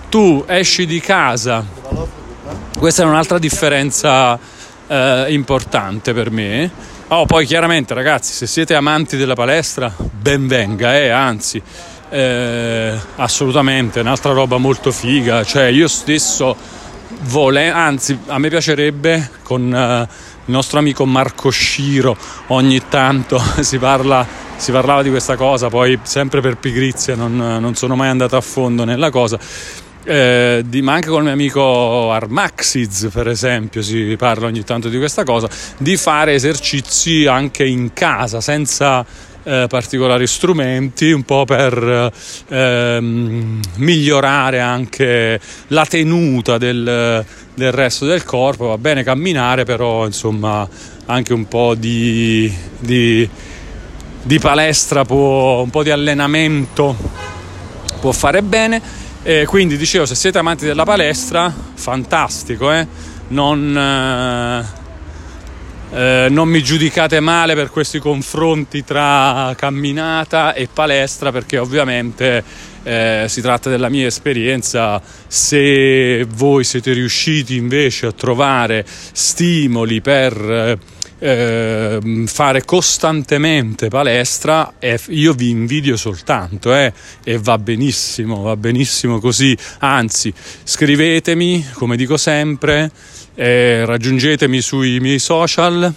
[0.09, 1.65] tu esci di casa,
[2.77, 4.37] questa è un'altra differenza
[4.87, 10.97] eh, importante per me Oh, poi chiaramente ragazzi, se siete amanti della palestra, ben venga,
[10.97, 11.61] eh, anzi,
[12.09, 16.55] eh, assolutamente, un'altra roba molto figa, cioè io stesso
[17.23, 20.07] vole, anzi, a me piacerebbe con uh,
[20.51, 22.15] il nostro amico Marco Sciro
[22.47, 27.73] ogni tanto si parla si parlava di questa cosa, poi sempre per pigrizia non, non
[27.73, 29.39] sono mai andato a fondo nella cosa.
[30.03, 34.89] Eh, di, ma anche con il mio amico Armaxiz per esempio si parla ogni tanto
[34.89, 39.05] di questa cosa di fare esercizi anche in casa senza
[39.43, 42.11] eh, particolari strumenti un po' per
[42.47, 50.67] eh, migliorare anche la tenuta del, del, resto del corpo va bene camminare però insomma
[51.05, 53.27] anche un po' di, di,
[54.21, 56.95] di palestra può, un po' di allenamento
[57.99, 62.87] può fare bene e quindi dicevo, se siete amanti della palestra, fantastico, eh?
[63.27, 64.80] non, eh,
[65.93, 72.43] eh, non mi giudicate male per questi confronti tra camminata e palestra perché ovviamente
[72.83, 75.01] eh, si tratta della mia esperienza.
[75.27, 80.77] Se voi siete riusciti invece a trovare stimoli per eh,
[81.21, 84.73] fare costantemente palestra,
[85.09, 86.91] io vi invidio soltanto eh,
[87.23, 89.55] e va benissimo, va benissimo così.
[89.79, 92.91] Anzi, scrivetemi, come dico sempre
[93.35, 95.93] eh, raggiungetemi sui miei social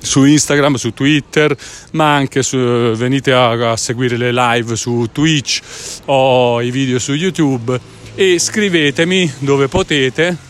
[0.00, 1.56] su Instagram, su Twitter,
[1.92, 5.60] ma anche su, venite a, a, seguire le live su Twitch
[6.04, 7.78] o i video su YouTube
[8.14, 10.47] e scrivetemi dove potete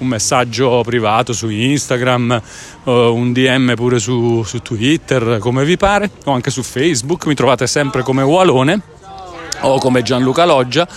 [0.00, 2.42] un messaggio privato su Instagram,
[2.84, 7.66] un DM pure su, su Twitter, come vi pare, o anche su Facebook, mi trovate
[7.66, 8.80] sempre come Walone
[9.62, 10.88] o come Gianluca Loggia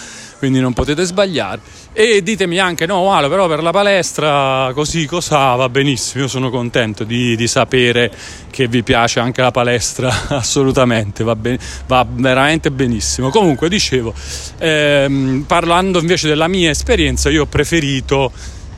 [0.43, 1.61] quindi non potete sbagliare.
[1.93, 6.49] E ditemi anche, no, Walo, però per la palestra così cosa va benissimo, io sono
[6.49, 8.11] contento di, di sapere
[8.49, 13.29] che vi piace anche la palestra, assolutamente, va, ben, va veramente benissimo.
[13.29, 14.13] Comunque, dicevo,
[14.57, 18.29] ehm, parlando invece della mia esperienza, io ho preferito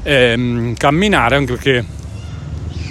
[0.05, 1.85] ehm, camminare anche perché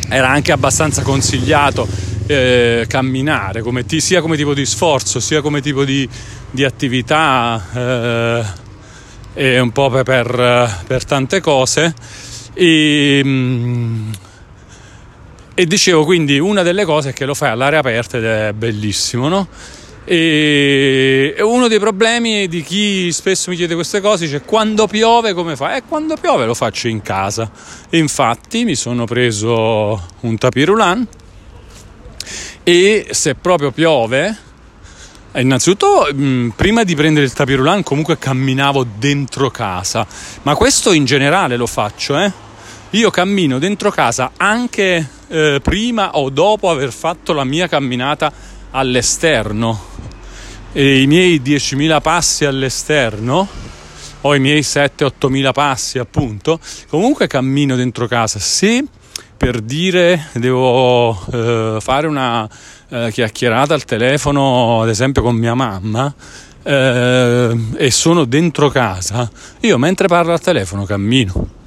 [0.08, 1.86] era anche abbastanza consigliato
[2.26, 6.08] eh, camminare come t- sia come tipo di sforzo sia come tipo di,
[6.50, 8.44] di attività eh,
[9.34, 11.94] e un po' per, per tante cose.
[12.54, 14.12] E, mm,
[15.54, 19.28] e, dicevo quindi una delle cose è che lo fai all'aria aperta ed è bellissimo,
[19.28, 19.48] no?
[20.06, 25.56] E uno dei problemi di chi spesso mi chiede queste cose dice quando piove come
[25.56, 25.74] fai?
[25.74, 27.50] E eh, quando piove lo faccio in casa.
[27.88, 31.06] E infatti mi sono preso un tapirulan
[32.62, 34.38] e se proprio piove
[35.36, 40.06] eh, innanzitutto, mm, prima di prendere il tapirulan, comunque camminavo dentro casa,
[40.42, 42.32] ma questo in generale lo faccio, eh?
[42.90, 48.32] Io cammino dentro casa anche eh, prima o dopo aver fatto la mia camminata
[48.74, 49.92] all'esterno.
[50.72, 53.48] E I miei 10.000 passi all'esterno
[54.22, 56.58] o i miei 7-8 mila passi appunto,
[56.88, 58.38] comunque cammino dentro casa.
[58.38, 58.84] Se
[59.36, 62.48] per dire devo eh, fare una
[62.88, 66.12] eh, chiacchierata al telefono, ad esempio con mia mamma,
[66.62, 71.62] eh, e sono dentro casa, io mentre parlo al telefono cammino.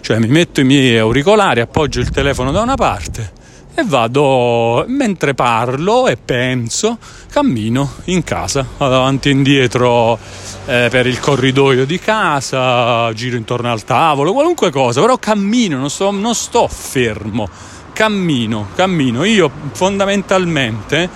[0.00, 3.40] Cioè mi metto i miei auricolari, appoggio il telefono da una parte
[3.74, 6.98] e vado mentre parlo e penso,
[7.30, 10.18] cammino in casa, vado avanti e indietro
[10.66, 15.88] eh, per il corridoio di casa, giro intorno al tavolo, qualunque cosa, però cammino, non
[15.88, 17.48] sto, non sto fermo,
[17.92, 19.24] cammino, cammino.
[19.24, 21.08] Io fondamentalmente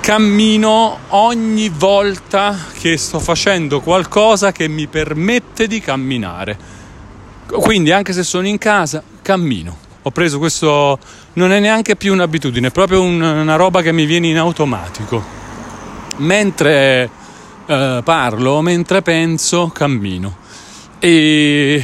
[0.00, 6.72] cammino ogni volta che sto facendo qualcosa che mi permette di camminare.
[7.46, 9.83] Quindi anche se sono in casa, cammino.
[10.06, 10.98] Ho preso questo,
[11.34, 15.22] non è neanche più un'abitudine, è proprio un, una roba che mi viene in automatico.
[16.18, 17.08] Mentre
[17.66, 20.36] eh, parlo, mentre penso, cammino.
[20.98, 21.82] E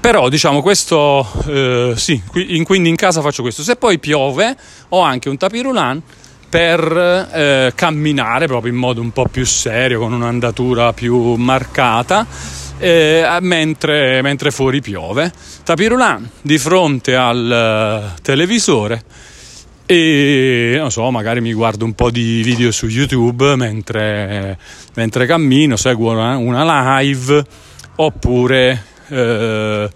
[0.00, 2.22] però diciamo questo eh, sì,
[2.64, 3.62] quindi in casa faccio questo.
[3.62, 4.56] Se poi piove
[4.88, 6.02] ho anche un tapirulan
[6.48, 12.26] per eh, camminare proprio in modo un po' più serio, con un'andatura più marcata,
[12.80, 15.32] eh, mentre, mentre, fuori piove.
[15.62, 19.04] Tapirulan di fronte al uh, televisore
[19.90, 24.56] e non so, magari mi guardo un po' di video su YouTube mentre,
[24.94, 27.44] mentre cammino, seguo una, una live
[27.96, 29.90] oppure eh,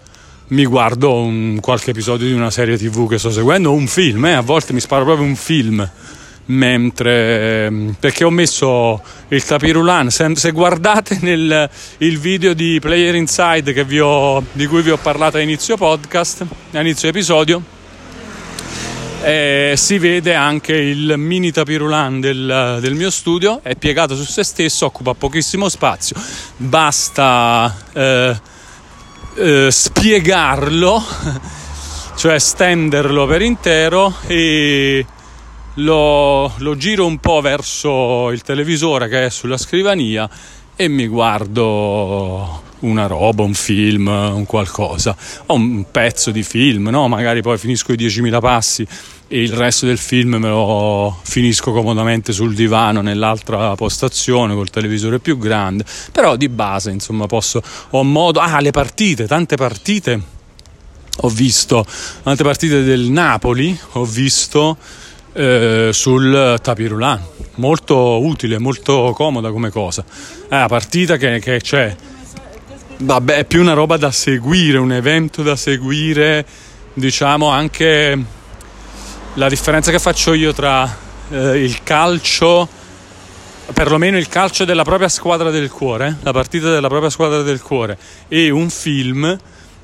[0.47, 4.33] mi guardo un, qualche episodio di una serie tv che sto seguendo, un film, eh,
[4.33, 5.89] a volte mi sparo proprio un film
[6.47, 11.69] mentre perché ho messo il tapirulan se, se guardate nel
[12.19, 17.09] video di Player Inside ho, di cui vi ho parlato a inizio podcast a inizio
[17.09, 17.73] episodio
[19.25, 23.59] eh, si vede anche il mini tapirulan del, del, mio studio.
[23.63, 26.15] È piegato su se stesso occupa pochissimo spazio.
[26.57, 28.39] Basta eh,
[29.37, 31.03] eh, spiegarlo,
[32.15, 35.03] cioè stenderlo per intero e
[35.75, 40.29] lo, lo giro un po' verso il televisore che è sulla scrivania
[40.75, 45.15] e mi guardo una roba, un film, un qualcosa,
[45.47, 47.07] o un pezzo di film, no?
[47.07, 48.87] magari poi finisco i 10.000 passi
[49.27, 55.19] e il resto del film me lo finisco comodamente sul divano nell'altra postazione col televisore
[55.19, 57.61] più grande, però di base insomma posso,
[57.91, 60.33] ho modo, ah le partite, tante partite
[61.19, 61.85] ho visto,
[62.23, 64.77] tante partite del Napoli ho visto
[65.35, 67.21] eh, sul tapirulan,
[67.55, 70.03] molto utile, molto comoda come cosa,
[70.47, 71.95] è una partita che, che c'è,
[72.97, 76.45] vabbè è più una roba da seguire, un evento da seguire
[76.93, 78.17] diciamo anche
[79.33, 80.89] la differenza che faccio io tra
[81.29, 82.69] eh, il calcio
[83.73, 87.97] perlomeno il calcio della propria squadra del cuore, la partita della propria squadra del cuore
[88.29, 89.37] e un film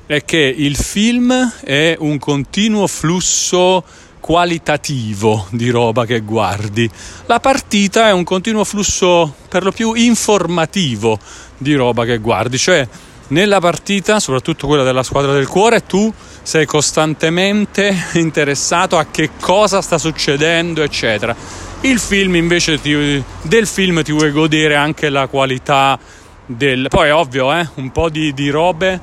[0.06, 3.84] è che il film è un continuo flusso
[4.22, 6.88] qualitativo di roba che guardi.
[7.26, 11.18] La partita è un continuo flusso per lo più informativo
[11.58, 12.88] di roba che guardi, cioè
[13.28, 19.82] nella partita, soprattutto quella della squadra del cuore, tu sei costantemente interessato a che cosa
[19.82, 21.34] sta succedendo, eccetera.
[21.80, 25.98] Il film invece ti, del film ti vuoi godere anche la qualità
[26.46, 26.86] del...
[26.88, 29.00] Poi è ovvio, eh, un po' di, di robe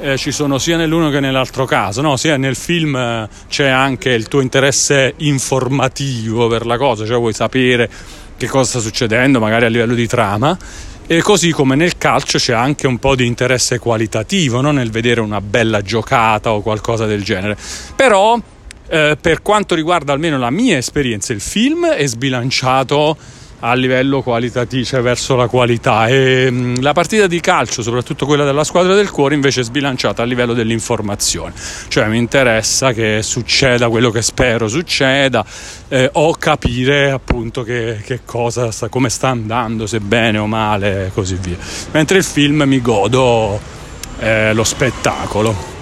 [0.00, 2.16] eh, ci sono sia nell'uno che nell'altro caso, no?
[2.16, 7.32] sia nel film eh, c'è anche il tuo interesse informativo per la cosa, cioè vuoi
[7.32, 7.90] sapere
[8.36, 10.56] che cosa sta succedendo, magari a livello di trama,
[11.06, 14.70] e così come nel calcio c'è anche un po' di interesse qualitativo no?
[14.70, 17.56] nel vedere una bella giocata o qualcosa del genere.
[17.96, 18.38] Però
[18.88, 23.16] eh, per quanto riguarda almeno la mia esperienza, il film è sbilanciato
[23.60, 26.06] a livello qualitativo, cioè verso la qualità.
[26.06, 30.22] E mm, la partita di calcio, soprattutto quella della squadra del cuore, invece è sbilanciata
[30.22, 31.52] a livello dell'informazione.
[31.88, 35.44] Cioè mi interessa che succeda quello che spero succeda
[35.88, 41.06] eh, o capire appunto che, che cosa sta, come sta andando, se bene o male
[41.06, 41.56] e così via.
[41.92, 43.60] Mentre il film mi godo
[44.20, 45.76] eh, lo spettacolo.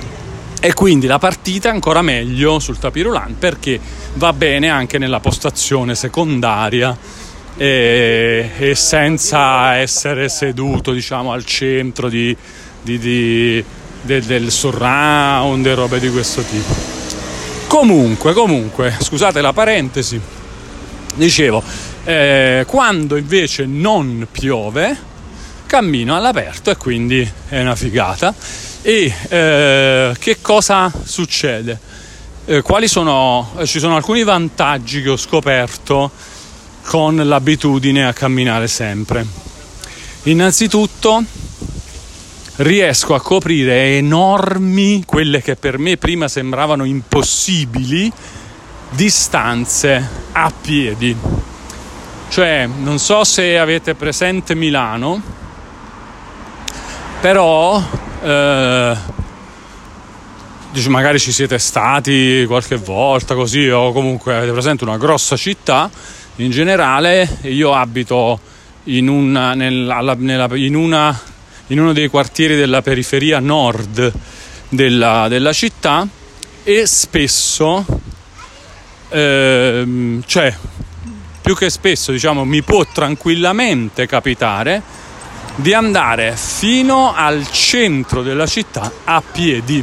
[0.58, 3.78] E quindi la partita ancora meglio sul tapirulan perché
[4.14, 6.96] va bene anche nella postazione secondaria
[7.56, 12.36] e, e senza essere seduto diciamo, al centro di,
[12.82, 13.64] di, di,
[14.02, 16.94] del, del surround e robe di questo tipo.
[17.66, 20.20] Comunque, comunque, scusate la parentesi,
[21.14, 21.62] dicevo,
[22.04, 25.14] eh, quando invece non piove,
[25.66, 28.34] cammino all'aperto e quindi è una figata.
[28.82, 31.78] E eh, che cosa succede?
[32.44, 36.12] Eh, sono, ci sono alcuni vantaggi che ho scoperto
[36.86, 39.26] con l'abitudine a camminare sempre.
[40.24, 41.22] Innanzitutto
[42.56, 48.10] riesco a coprire enormi, quelle che per me prima sembravano impossibili,
[48.90, 51.14] distanze a piedi.
[52.28, 55.20] Cioè, non so se avete presente Milano,
[57.20, 57.82] però
[58.22, 58.96] eh,
[60.86, 65.90] magari ci siete stati qualche volta così o comunque avete presente una grossa città
[66.36, 68.38] in generale io abito
[68.84, 71.18] in, una, nella, nella, in, una,
[71.68, 74.12] in uno dei quartieri della periferia nord
[74.68, 76.06] della, della città
[76.62, 77.84] e spesso,
[79.08, 80.54] ehm, cioè
[81.40, 84.82] più che spesso diciamo mi può tranquillamente capitare
[85.54, 89.82] di andare fino al centro della città a piedi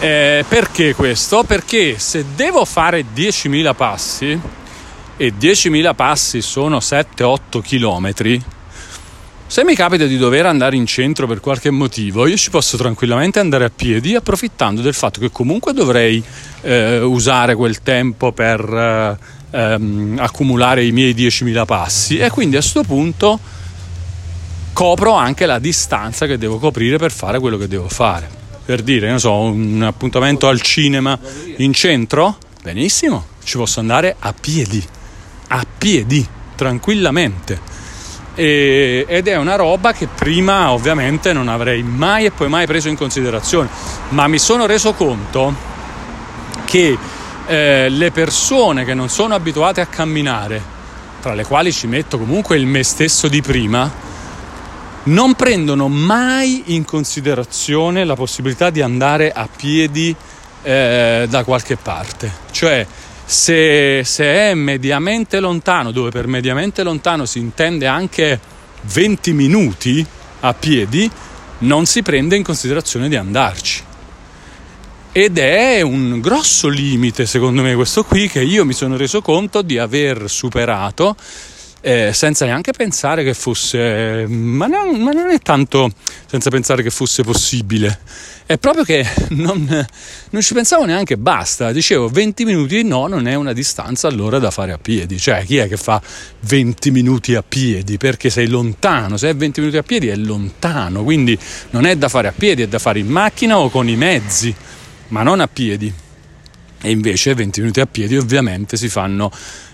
[0.00, 1.44] eh, perché questo?
[1.44, 4.40] Perché se devo fare 10.000 passi
[5.16, 8.42] e 10.000 passi sono 7-8 km,
[9.46, 13.40] se mi capita di dover andare in centro per qualche motivo, io ci posso tranquillamente
[13.40, 16.22] andare a piedi approfittando del fatto che comunque dovrei
[16.62, 19.18] eh, usare quel tempo per
[19.50, 23.38] eh, ehm, accumulare i miei 10.000 passi e quindi a questo punto
[24.72, 28.39] copro anche la distanza che devo coprire per fare quello che devo fare
[28.70, 31.18] per dire, non so, un appuntamento al cinema
[31.56, 34.80] in centro, benissimo, ci posso andare a piedi,
[35.48, 37.60] a piedi, tranquillamente.
[38.36, 42.86] E, ed è una roba che prima ovviamente non avrei mai e poi mai preso
[42.86, 43.68] in considerazione,
[44.10, 45.52] ma mi sono reso conto
[46.64, 46.96] che
[47.48, 50.62] eh, le persone che non sono abituate a camminare,
[51.20, 54.09] tra le quali ci metto comunque il me stesso di prima,
[55.04, 60.14] non prendono mai in considerazione la possibilità di andare a piedi
[60.62, 62.30] eh, da qualche parte.
[62.50, 62.86] Cioè,
[63.24, 68.38] se, se, è mediamente lontano, dove per mediamente lontano si intende anche
[68.82, 70.04] 20 minuti
[70.40, 71.10] a piedi,
[71.58, 73.84] non si prende in considerazione di andarci.
[75.12, 79.62] Ed è un grosso limite, secondo me, questo qui, che io mi sono reso conto
[79.62, 81.16] di aver superato
[81.82, 85.90] eh, senza neanche pensare che fosse, ma non, ma non, è tanto
[86.26, 88.00] senza pensare che fosse possibile,
[88.44, 89.86] è proprio che non,
[90.30, 94.50] non, ci pensavo neanche basta, dicevo 20 minuti no, non è una distanza allora da
[94.50, 96.02] fare a piedi, cioè chi è che fa
[96.40, 97.96] 20 minuti a piedi?
[97.96, 101.38] Perché sei lontano, se è 20 minuti a piedi è lontano, quindi
[101.70, 104.54] non è da fare a piedi, è da fare in macchina o con i mezzi,
[105.08, 105.92] ma non a piedi.
[106.82, 109.30] E invece 20 minuti a piedi ovviamente si fanno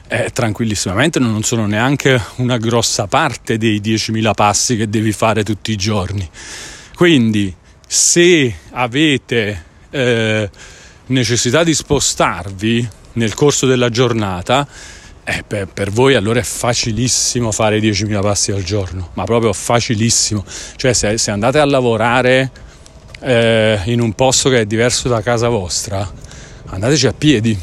[0.09, 5.73] eh, tranquillissimamente non sono neanche una grossa parte dei 10.000 passi che devi fare tutti
[5.73, 6.29] i giorni.
[6.95, 7.55] Quindi
[7.87, 10.51] se avete eh,
[11.07, 14.67] necessità di spostarvi nel corso della giornata,
[15.25, 20.45] eh, per, per, voi allora è facilissimo fare 10.000 passi al giorno, ma proprio facilissimo.
[20.77, 22.51] Cioè se, se andate a lavorare
[23.21, 26.09] eh, in un posto che è diverso da casa vostra,
[26.67, 27.59] andateci a piedi,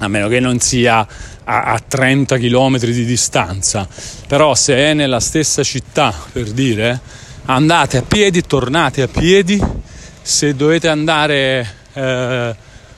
[0.00, 1.06] a meno che non sia
[1.44, 3.88] a, a 30 km di distanza.
[4.26, 7.00] Però se è nella stessa città, per dire,
[7.46, 9.62] andate a piedi, tornate a piedi.
[10.22, 12.54] Se dovete andare eh,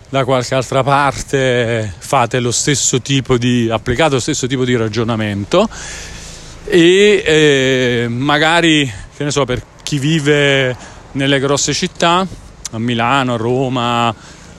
[0.08, 5.68] da qualche altra parte, fate lo stesso tipo di applicate lo stesso tipo di ragionamento
[6.70, 10.76] e eh, magari, che ne so, per chi vive
[11.12, 12.26] nelle grosse città,
[12.70, 14.14] a Milano, a Roma,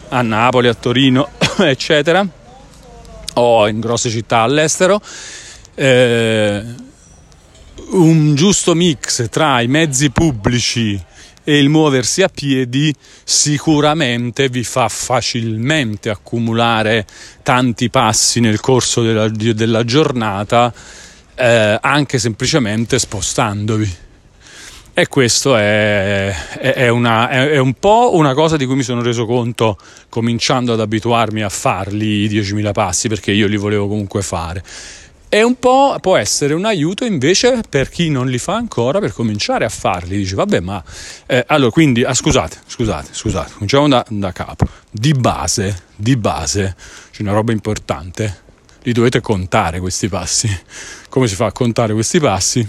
[0.09, 1.29] a Napoli, a Torino,
[1.68, 2.26] eccetera,
[3.36, 5.01] o in grosse città all'estero,
[5.76, 6.64] eh,
[7.91, 11.01] un giusto mix tra i mezzi pubblici
[11.43, 12.93] e il muoversi a piedi
[13.24, 17.07] sicuramente vi fa facilmente accumulare
[17.41, 20.72] tanti passi nel corso della, della giornata,
[21.36, 24.07] eh, anche semplicemente spostandovi.
[25.00, 29.02] E questo è, è, è, una, è, un po' una cosa di cui mi sono
[29.02, 29.78] reso conto
[30.10, 34.62] cominciando ad abituarmi a farli i 10.000 passi perché io li volevo comunque fare.
[35.30, 39.14] E un po' può essere un aiuto invece per chi non li fa ancora per
[39.14, 40.18] cominciare a farli.
[40.18, 40.84] Dice, vabbè, ma
[41.28, 44.68] eh, allora quindi, ah, scusate, scusate, scusate, cominciamo da, da capo.
[44.91, 46.76] Di base, di base,
[47.12, 48.41] c'è una roba importante.
[48.84, 50.50] Li dovete contare questi passi.
[51.08, 52.68] Come si fa a contare questi passi?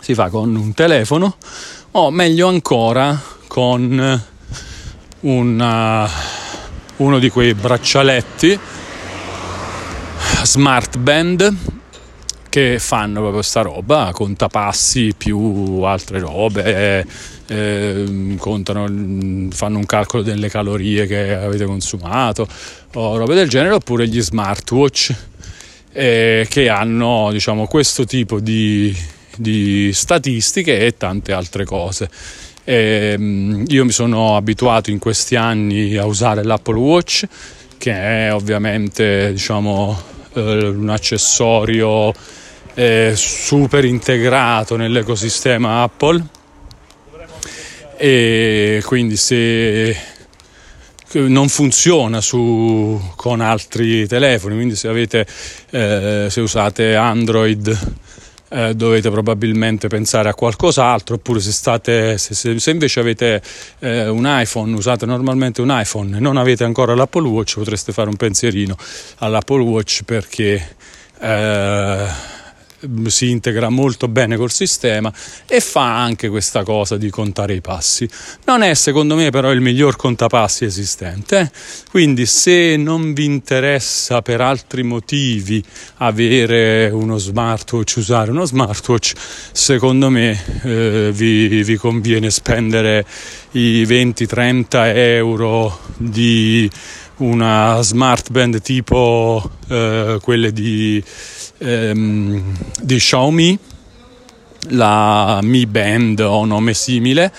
[0.00, 1.36] Si fa con un telefono
[1.92, 4.22] o meglio ancora con
[5.20, 6.10] una,
[6.96, 8.58] uno di quei braccialetti
[10.44, 11.54] smart band
[12.48, 17.06] che fanno proprio sta roba, contapassi più altre robe,
[17.46, 22.48] eh, contano, fanno un calcolo delle calorie che avete consumato
[22.94, 25.14] o robe del genere, oppure gli smartwatch
[25.92, 28.94] eh, che hanno diciamo questo tipo di
[29.40, 32.08] di statistiche e tante altre cose.
[32.64, 37.26] E, ehm, io mi sono abituato in questi anni a usare l'Apple Watch,
[37.78, 39.98] che è ovviamente diciamo,
[40.34, 42.12] eh, un accessorio
[42.74, 46.22] eh, super integrato nell'ecosistema Apple.
[47.96, 49.96] E quindi se
[51.12, 55.26] non funziona su, con altri telefoni, quindi se, avete,
[55.70, 57.98] eh, se usate Android
[58.50, 63.42] eh, dovete probabilmente pensare a qualcos'altro, oppure se, state, se, se, invece avete
[63.78, 68.08] eh, un iPhone, usate normalmente un iPhone e non avete ancora l'Apple Watch, potreste fare
[68.08, 68.76] un pensierino
[69.18, 70.76] all'Apple Watch perché...
[71.20, 72.38] Eh,
[73.06, 75.12] si integra molto bene col sistema
[75.46, 78.08] e fa anche questa cosa di contare i passi.
[78.44, 81.50] Non è secondo me però il miglior contapassi esistente, eh?
[81.90, 85.62] quindi se non vi interessa per altri motivi
[85.98, 89.12] avere uno smartwatch, usare uno smartwatch,
[89.52, 93.04] secondo me eh, vi, vi conviene spendere
[93.52, 96.70] i 20-30 euro di
[97.16, 101.02] una smart band tipo eh, quelle di
[101.60, 103.58] ehm, di Xiaomi,
[104.70, 107.32] la Mi Band o nome simile,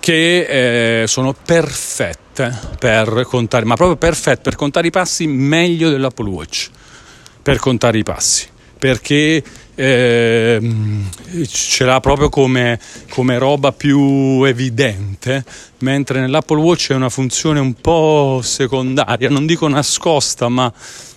[0.00, 6.28] che eh, sono perfette per contare, ma proprio perfette per contare i passi meglio dell'Apple
[6.28, 6.70] Watch,
[7.42, 8.46] per contare i passi,
[8.78, 9.42] perché
[9.80, 10.60] eh,
[11.46, 15.44] ce l'ha proprio come, come, roba più evidente,
[15.78, 20.72] mentre nell'Apple Watch è una funzione un po' secondaria, non dico nascosta, ma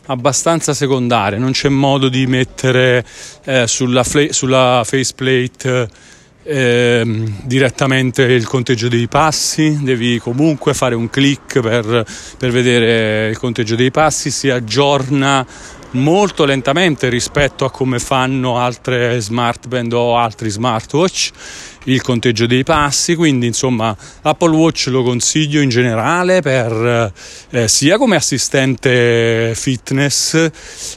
[0.06, 3.04] abbastanza secondaria, non c'è modo di mettere
[3.46, 5.90] eh, sulla, fla- sulla faceplate
[6.44, 7.04] eh,
[7.44, 12.06] direttamente il conteggio dei passi, devi comunque fare un click per,
[12.38, 15.48] per vedere il conteggio dei passi, si aggiorna
[15.92, 21.30] molto lentamente rispetto a come fanno altre smartband o altri smartwatch
[21.86, 27.12] il conteggio dei passi quindi insomma Apple Watch lo consiglio in generale per
[27.50, 30.50] eh, sia come assistente fitness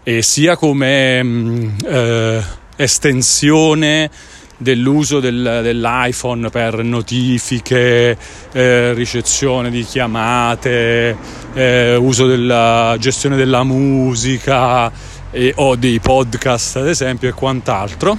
[0.03, 2.45] e sia come mh, mm, eh,
[2.77, 4.11] estensione
[4.57, 8.17] dell'uso del, dell'iPhone per notifiche,
[8.53, 11.17] eh, ricezione di chiamate,
[11.55, 14.91] eh, uso della gestione della musica
[15.31, 18.17] e, o dei podcast ad esempio e quant'altro.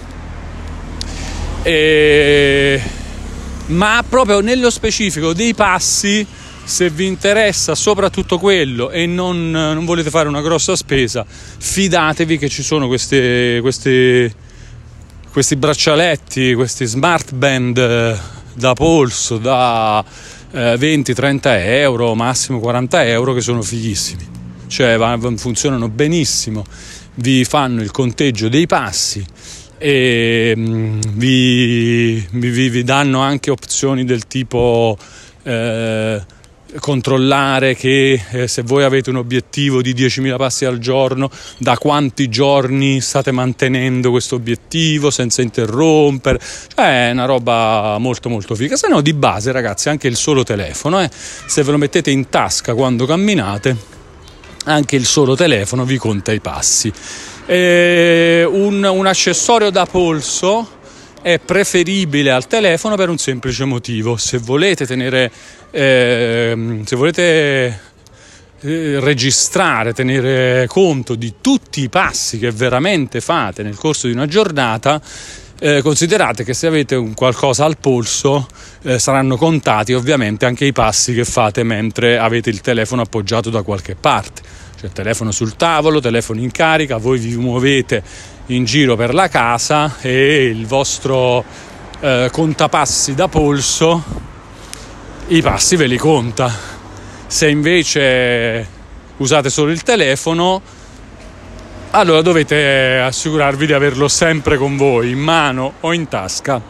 [1.64, 2.82] E,
[3.68, 6.26] ma proprio nello specifico dei passi
[6.66, 12.50] se vi interessa soprattutto quello e non, non, volete fare una grossa spesa, fidatevi che
[12.50, 14.34] ci sono queste, queste
[15.36, 18.18] questi braccialetti, questi smart band eh,
[18.54, 20.02] da polso, da,
[20.52, 24.26] eh, 20-30 euro, massimo 40 euro che sono fighissimi.
[24.68, 24.98] Cioè
[25.36, 26.64] funzionano benissimo,
[27.16, 29.26] vi fanno il conteggio dei passi
[29.78, 34.98] e mm, vi, vi, vi danno anche opzioni del tipo
[35.44, 36.26] eh,
[36.80, 42.30] controllare che eh, se voi avete un obiettivo di 10.000 passi al giorno, da quanti
[42.30, 46.40] giorni state mantenendo questo obiettivo senza interrompere,
[46.76, 48.76] cioè è una roba molto molto figa.
[48.76, 52.30] Se no di base ragazzi anche il solo telefono, eh, se ve lo mettete in
[52.30, 53.76] tasca quando camminate,
[54.66, 56.92] anche il solo telefono vi conta i passi.
[57.48, 60.75] Un, un accessorio da polso
[61.26, 64.16] è preferibile al telefono per un semplice motivo.
[64.16, 65.32] Se volete tenere,
[65.72, 67.80] eh, se volete
[68.62, 74.28] eh, registrare, tenere conto di tutti i passi che veramente fate nel corso di una
[74.28, 75.02] giornata,
[75.58, 78.46] eh, considerate che se avete un qualcosa al polso
[78.84, 83.64] eh, saranno contati ovviamente anche i passi che fate mentre avete il telefono appoggiato da
[83.64, 84.44] qualche parte.
[84.80, 88.04] Cioè telefono sul tavolo, telefono in carica, voi vi muovete
[88.48, 91.44] in giro per la casa e il vostro
[92.00, 94.24] eh, contapassi da polso
[95.28, 96.54] i passi ve li conta.
[97.26, 98.68] Se invece
[99.18, 100.62] usate solo il telefono,
[101.92, 106.62] allora dovete assicurarvi di averlo sempre con voi, in mano o in tasca,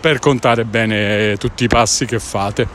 [0.00, 2.68] per contare bene tutti i passi che fate.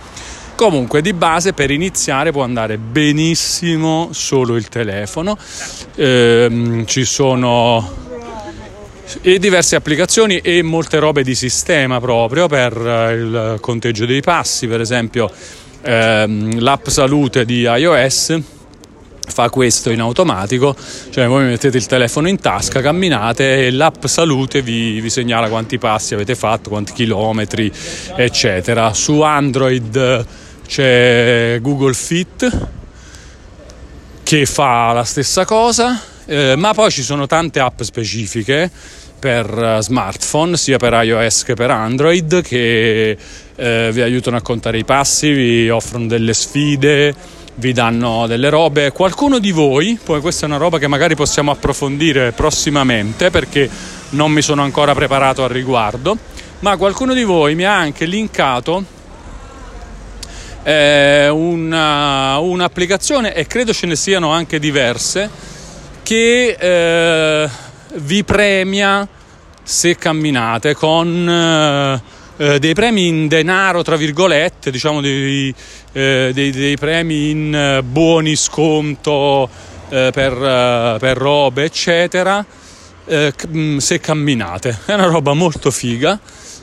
[0.59, 5.37] Comunque di base per iniziare può andare benissimo solo il telefono,
[5.95, 7.89] eh, ci sono
[9.21, 14.67] e diverse applicazioni e molte robe di sistema proprio per eh, il conteggio dei passi,
[14.67, 15.31] per esempio
[15.81, 18.37] ehm, l'app salute di iOS
[19.25, 20.75] fa questo in automatico,
[21.09, 25.77] cioè voi mettete il telefono in tasca, camminate e l'app salute vi, vi segnala quanti
[25.77, 27.71] passi avete fatto, quanti chilometri,
[28.17, 28.93] eccetera.
[28.93, 32.67] Su Android c'è Google Fit
[34.21, 38.69] che fa la stessa cosa, eh, ma poi ci sono tante app specifiche
[39.17, 43.17] per eh, smartphone, sia per iOS che per Android, che
[43.55, 47.15] eh, vi aiutano a contare i passi, vi offrono delle sfide,
[47.55, 48.91] vi danno delle robe.
[48.91, 53.67] Qualcuno di voi, poi questa è una roba che magari possiamo approfondire prossimamente perché
[54.09, 56.15] non mi sono ancora preparato al riguardo,
[56.59, 58.97] ma qualcuno di voi mi ha anche linkato
[60.63, 65.29] eh, una, un'applicazione e credo ce ne siano anche diverse
[66.03, 67.49] che eh,
[67.95, 69.07] vi premia
[69.63, 72.01] se camminate con eh,
[72.37, 75.53] eh, dei premi in denaro, tra virgolette, diciamo dei,
[75.91, 79.49] eh, dei, dei premi in eh, buoni sconto
[79.89, 82.45] per, per, robe, eccetera,
[83.05, 84.77] se camminate.
[84.85, 86.19] È una roba molto figa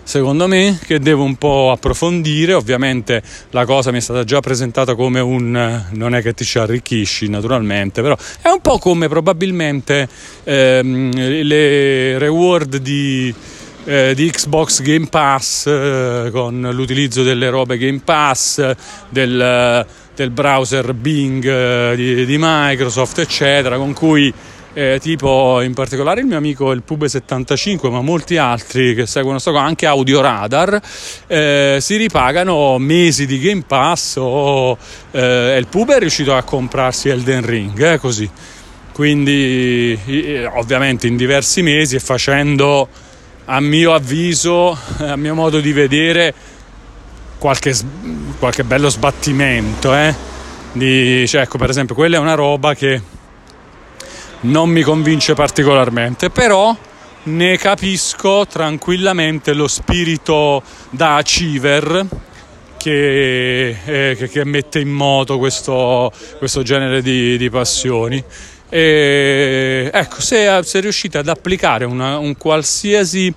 [0.07, 2.55] secondo me, che devo un po' approfondire.
[2.55, 6.59] Ovviamente la cosa mi è stata già presentata come un non è che ti ci
[6.59, 10.09] arricchisci, naturalmente, però è un po' come probabilmente
[10.45, 13.35] ehm, le reward di.
[13.89, 18.75] Eh, di Xbox Game Pass eh, con l'utilizzo delle robe Game Pass,
[19.09, 24.35] del, del browser Bing eh, di, di Microsoft, eccetera, con cui
[24.77, 29.57] eh, tipo in particolare il mio amico il Pube75, ma molti altri che seguono sto
[29.57, 30.79] anche Audio Radar,
[31.27, 34.77] eh, si ripagano mesi di Game Pass o
[35.13, 38.29] eh, il Pube è riuscito a comprarsi Elden Ring, eh, così.
[38.93, 39.99] Quindi
[40.55, 42.87] ovviamente in diversi mesi e facendo
[43.47, 46.35] a mio avviso, a mio modo di vedere,
[47.39, 47.75] qualche,
[48.39, 49.95] qualche bello sbattimento.
[49.95, 50.15] Eh?
[50.73, 53.01] Di, cioè, ecco, per esempio, quella è una roba che
[54.47, 56.75] non mi convince particolarmente, però
[57.25, 62.07] ne capisco tranquillamente lo spirito da achiever
[62.77, 68.23] che, eh, che, che mette in moto questo, questo genere di, di passioni.
[68.69, 73.33] E, ecco, se, se, riuscite ad applicare una, un qualsiasi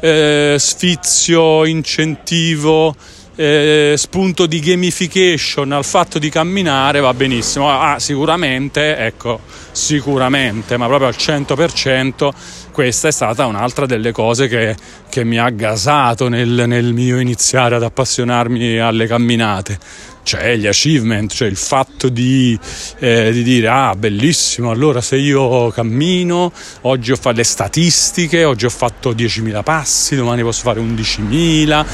[0.00, 2.94] eh, sfizio, incentivo,
[3.36, 7.68] eh, spunto di gamification al fatto di camminare va benissimo.
[7.68, 9.40] Ah, sicuramente, ecco,
[9.72, 12.30] sicuramente, ma proprio al 100%,
[12.70, 14.76] questa è stata un'altra delle cose che,
[15.08, 19.78] che mi ha gasato nel, nel mio iniziare ad appassionarmi alle camminate
[20.24, 22.58] cioè gli achievement, cioè il fatto di,
[22.98, 26.50] eh, di, dire ah bellissimo, allora se io cammino,
[26.82, 31.86] oggi ho fatto le statistiche, oggi ho fatto 10.000 passi, domani posso fare 11.000,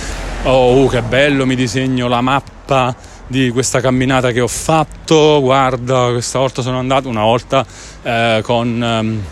[0.45, 2.95] oh che bello, mi disegno la mappa
[3.27, 7.65] di questa camminata che ho fatto, guarda questa volta sono andato, una volta
[8.03, 9.23] eh, con, um,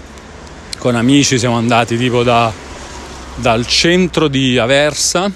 [0.78, 2.52] con amici siamo andati tipo da,
[3.36, 5.30] dal centro di Aversa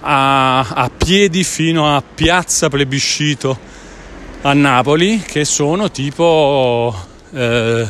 [0.00, 3.58] a, a piedi fino a Piazza Plebiscito
[4.42, 6.94] a Napoli, che sono tipo...
[7.32, 7.86] Eh,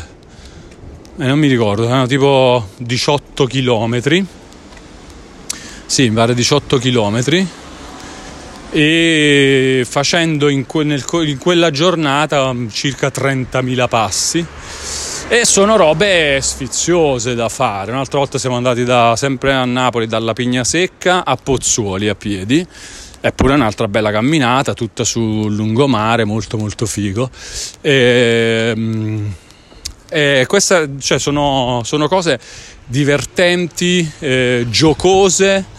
[1.18, 4.26] eh, non mi ricordo, erano tipo 18 km.
[5.86, 7.46] Sì, mi pare 18 km.
[8.70, 14.46] E facendo in, que- nel, in quella giornata circa 30.000 passi
[15.28, 17.92] e sono robe sfiziose da fare.
[17.92, 22.66] Un'altra volta siamo andati da, sempre a Napoli dalla Pigna Secca a Pozzuoli a piedi.
[23.20, 27.30] È pure un'altra bella camminata, tutta sul lungomare, molto molto figo.
[27.80, 29.34] E, ehm,
[30.08, 32.38] e queste cioè, sono, sono, cose
[32.84, 35.74] divertenti, eh, giocose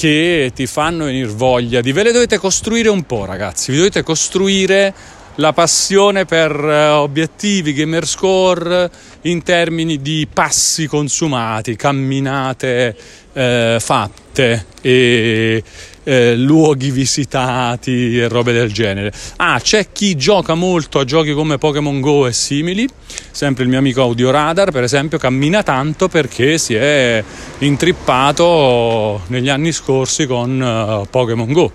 [0.00, 3.70] che ti fanno venire voglia di ve le dovete costruire un po', ragazzi.
[3.70, 4.94] Vi dovete costruire
[5.34, 8.90] la passione per eh, obiettivi, gamer score
[9.22, 12.96] in termini di passi consumati, camminate
[13.34, 15.62] eh, fatte e
[16.04, 19.12] eh, luoghi visitati e robe del genere.
[19.36, 22.88] Ah, c'è chi gioca molto a giochi come Pokémon Go e simili,
[23.30, 27.22] sempre il mio amico Audio Radar per esempio cammina tanto perché si è
[27.58, 31.72] intrippato negli anni scorsi con uh, Pokémon Go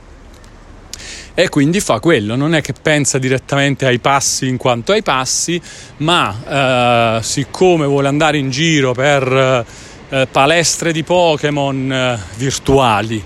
[1.38, 5.62] e quindi fa quello, non è che pensa direttamente ai passi in quanto ai passi,
[5.98, 9.66] ma eh, siccome vuole andare in giro per
[10.08, 13.22] eh, palestre di Pokémon eh, virtuali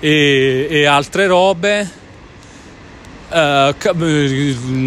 [0.00, 1.88] e, e, altre robe,
[3.28, 3.74] eh,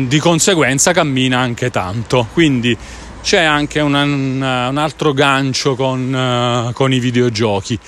[0.08, 2.28] di conseguenza cammina anche tanto.
[2.34, 2.78] Quindi
[3.24, 7.80] c'è anche una, un altro gancio con, uh, con i videogiochi.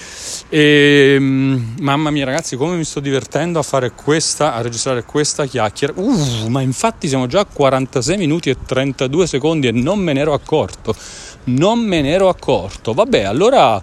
[0.47, 5.45] E, um, mamma mia, ragazzi, come mi sto divertendo a fare questa, a registrare questa
[5.45, 5.93] chiacchiera.
[5.97, 10.21] Uh, ma infatti siamo già a 46 minuti e 32 secondi e non me ne
[10.21, 10.95] ero accorto.
[11.45, 12.93] Non me ne ero accorto.
[12.93, 13.80] Vabbè, allora,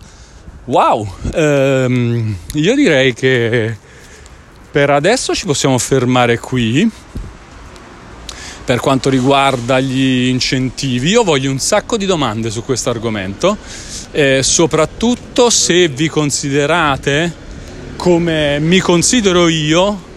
[0.64, 3.76] wow, um, io direi che
[4.70, 6.88] per adesso ci possiamo fermare qui
[8.64, 11.10] per quanto riguarda gli incentivi.
[11.10, 13.56] Io voglio un sacco di domande su questo argomento,
[14.12, 17.40] eh, soprattutto se vi considerate
[17.96, 20.10] come mi considero io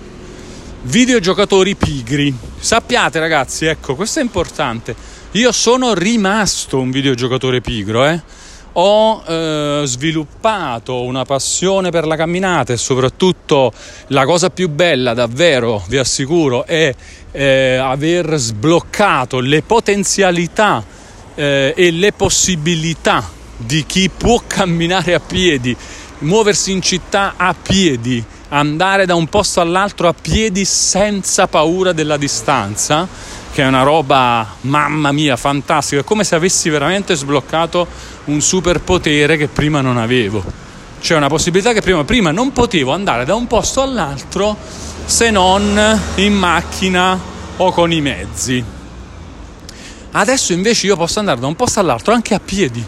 [0.83, 2.33] videogiocatori pigri.
[2.59, 4.95] Sappiate ragazzi, ecco, questo è importante.
[5.31, 8.21] Io sono rimasto un videogiocatore pigro, eh
[8.77, 13.71] ho eh, sviluppato una passione per la camminata e soprattutto
[14.07, 16.93] la cosa più bella davvero, vi assicuro, è
[17.31, 20.83] eh, aver sbloccato le potenzialità
[21.35, 25.75] eh, e le possibilità di chi può camminare a piedi,
[26.19, 32.17] muoversi in città a piedi, andare da un posto all'altro a piedi senza paura della
[32.17, 33.07] distanza
[33.55, 37.87] che è una roba, mamma mia, fantastica, è come se avessi veramente sbloccato
[38.25, 40.43] un superpotere che prima non avevo.
[40.99, 44.57] C'è una possibilità che prima, prima non potevo andare da un posto all'altro
[45.05, 47.17] se non in macchina
[47.55, 48.61] o con i mezzi.
[50.11, 52.85] Adesso invece io posso andare da un posto all'altro anche a piedi.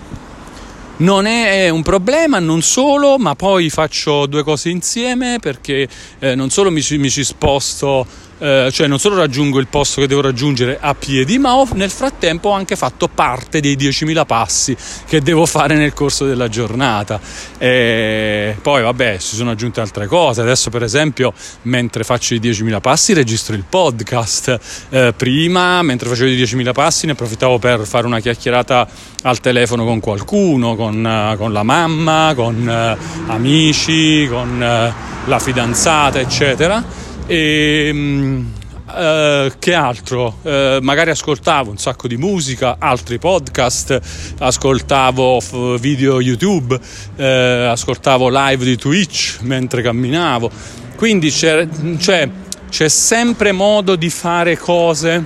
[0.98, 5.88] Non è un problema, non solo, ma poi faccio due cose insieme perché
[6.20, 10.08] eh, non solo mi mi ci sposto eh, cioè non solo raggiungo il posto che
[10.08, 14.78] devo raggiungere a piedi, ma ho nel frattempo anche fatto parte dei 10.000 passi
[15.08, 17.20] che devo fare nel corso della giornata.
[17.58, 20.42] E poi vabbè, si sono aggiunte altre cose.
[20.42, 21.34] Adesso, per esempio,
[21.64, 24.60] mentre faccio i 10.000 passi, registro il podcast.
[24.90, 28.88] Eh, prima, mentre facevo i 10.000 passi, ne approfittavo per fare una chiacchierata
[29.24, 34.94] al telefono con qualcuno, con, con la mamma, con eh, amici, con eh,
[35.26, 38.46] la fidanzata, eccetera e
[38.88, 40.38] Uh, che altro?
[40.44, 44.00] Uh, magari ascoltavo un sacco di musica, altri podcast,
[44.40, 50.50] ascoltavo f- video YouTube, uh, ascoltavo live di Twitch mentre camminavo.
[50.96, 51.68] Quindi c'è,
[52.00, 52.30] cioè,
[52.70, 55.22] c'è sempre modo di fare cose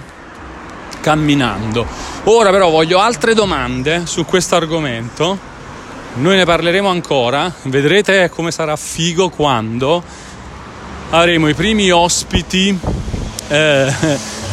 [0.99, 1.85] camminando.
[2.23, 5.37] Ora però voglio altre domande su questo argomento.
[6.15, 10.03] Noi ne parleremo ancora, vedrete come sarà figo quando
[11.13, 12.77] avremo i primi ospiti
[13.49, 13.93] eh,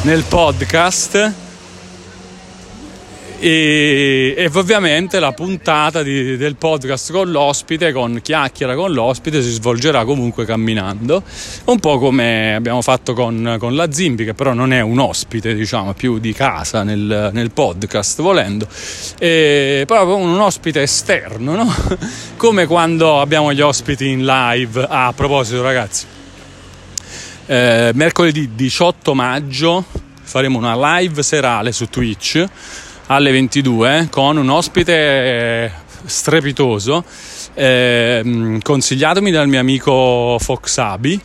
[0.03, 1.33] nel podcast
[3.39, 9.51] e, e, ovviamente la puntata di, del podcast con l'ospite, con chiacchiera con l'ospite, si
[9.51, 11.23] svolgerà comunque camminando,
[11.67, 15.55] un po' come abbiamo fatto con, con la Zimbi, che però non è un ospite,
[15.55, 18.67] diciamo, più di casa nel, nel podcast, volendo,
[19.21, 21.73] e proprio un ospite esterno, no?
[22.37, 24.85] come quando abbiamo gli ospiti in live.
[24.89, 26.18] Ah, a proposito, ragazzi
[27.49, 29.83] eh, mercoledì 18 maggio
[30.23, 32.45] faremo una live serale su Twitch
[33.07, 35.73] alle 22 con un ospite
[36.05, 37.03] strepitoso
[37.55, 41.19] eh, consigliatomi dal mio amico Foxabi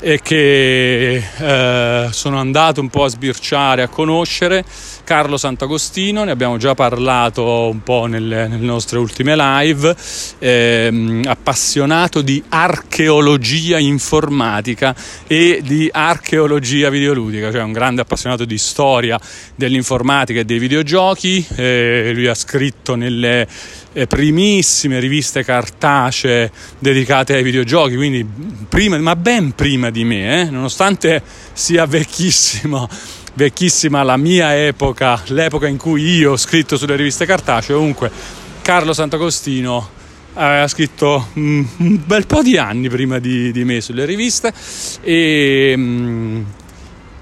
[0.00, 4.62] e che eh, sono andato un po' a sbirciare, a conoscere
[5.04, 9.94] Carlo Sant'Agostino, ne abbiamo già parlato un po' nelle, nelle nostre ultime live,
[10.38, 14.96] ehm, appassionato di archeologia informatica
[15.26, 19.20] e di archeologia videoludica, cioè un grande appassionato di storia
[19.54, 23.46] dell'informatica e dei videogiochi, eh, lui ha scritto nelle
[23.92, 28.26] eh, primissime riviste cartacee dedicate ai videogiochi, quindi
[28.68, 32.88] prima, ma ben prima di me, eh, nonostante sia vecchissimo
[33.34, 38.10] vecchissima la mia epoca, l'epoca in cui io ho scritto sulle riviste cartacee, comunque
[38.62, 39.90] Carlo Sant'Agostino
[40.34, 44.52] aveva scritto mm, un bel po' di anni prima di, di me sulle riviste.
[45.02, 46.42] E mm,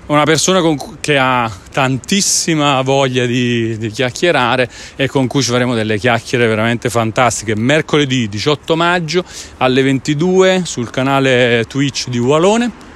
[0.06, 5.74] una persona con, che ha tantissima voglia di, di, chiacchierare e con cui ci faremo
[5.74, 7.56] delle chiacchiere veramente fantastiche.
[7.56, 9.24] Mercoledì 18 maggio
[9.58, 12.90] alle 22 sul canale Twitch di Walone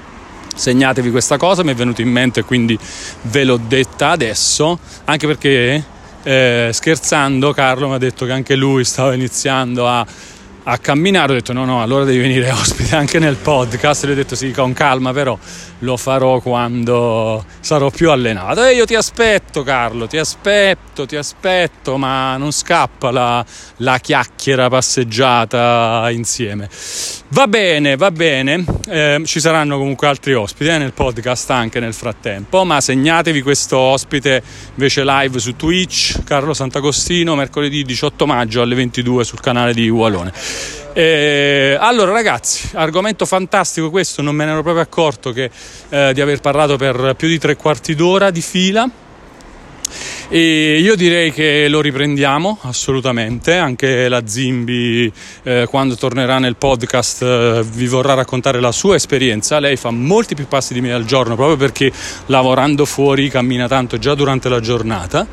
[0.57, 2.77] segnatevi questa cosa, mi è venuto in mente quindi
[3.23, 5.85] ve l'ho detta adesso, anche perché
[6.23, 10.05] eh, scherzando Carlo mi ha detto che anche lui stava iniziando a
[10.69, 14.15] a camminare, ho detto no no, allora devi venire ospite anche nel podcast, e ho
[14.15, 15.39] detto sì, con calma però
[15.81, 18.65] lo farò quando sarò più allenato.
[18.65, 23.45] E io ti aspetto Carlo, ti aspetto, ti aspetto, ma non scappa la,
[23.79, 26.69] la chiacchiera passeggiata insieme.
[27.29, 31.93] Va bene, va bene, eh, ci saranno comunque altri ospiti eh, nel podcast anche nel
[31.93, 34.43] frattempo, ma segnatevi questo ospite
[34.75, 40.33] invece live su Twitch, Carlo Sant'Agostino, mercoledì 18 maggio alle 22 sul canale di Ualone.
[40.93, 45.51] Eh, allora ragazzi, argomento fantastico questo, non me ne ero proprio accorto che,
[45.91, 48.91] eh, di aver parlato per più di tre quarti d'ora di fila.
[50.29, 55.13] E io direi che lo riprendiamo assolutamente, anche la Zimbi
[55.45, 60.35] eh, quando tornerà nel podcast eh, vi vorrà raccontare la sua esperienza, lei fa molti
[60.35, 61.93] più passi di me al giorno proprio perché
[62.27, 65.27] lavorando fuori cammina tanto già durante la giornata.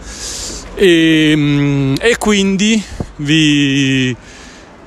[0.76, 2.84] E, mm, e quindi
[3.18, 4.16] vi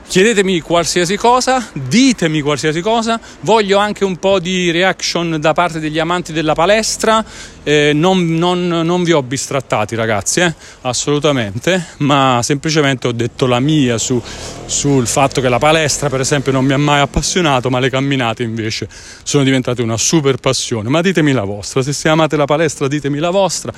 [0.08, 5.98] Chiedetemi qualsiasi cosa, ditemi qualsiasi cosa, voglio anche un po' di reaction da parte degli
[5.98, 7.24] amanti della palestra,
[7.64, 10.54] eh, non, non, non, vi ho bistrattati ragazzi, eh?
[10.82, 14.22] assolutamente, ma semplicemente ho detto la mia su,
[14.64, 18.44] sul fatto che la palestra per esempio non mi ha mai appassionato, ma le camminate
[18.44, 18.88] invece
[19.24, 23.30] sono diventate una super passione, ma ditemi la vostra, se amate la palestra ditemi la
[23.30, 23.72] vostra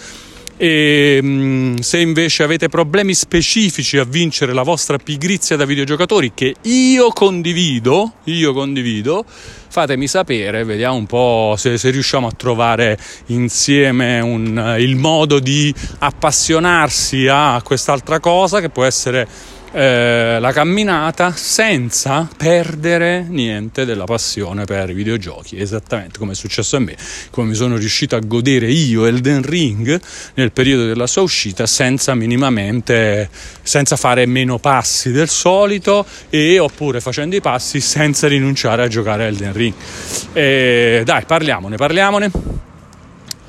[0.61, 6.57] e mm, se invece avete problemi specifici a vincere la vostra pigrizia da videogiocatori che
[6.63, 14.19] io condivido, io condivido, fatemi sapere, vediamo un po' se, se riusciamo a trovare insieme
[14.19, 19.29] un, il modo di appassionarsi a quest'altra cosa che può essere
[19.73, 26.77] eh, la camminata senza perdere niente della passione per i videogiochi, esattamente come è successo
[26.77, 26.97] a me,
[27.31, 30.01] come mi sono riuscito a godere io Elden Ring
[30.35, 33.29] nel periodo della sua uscita senza minimamente,
[33.63, 39.25] senza fare meno passi del solito e oppure facendo i passi senza rinunciare a giocare
[39.25, 39.75] a Elden Ring.
[40.33, 42.31] E, dai, parliamone, parliamone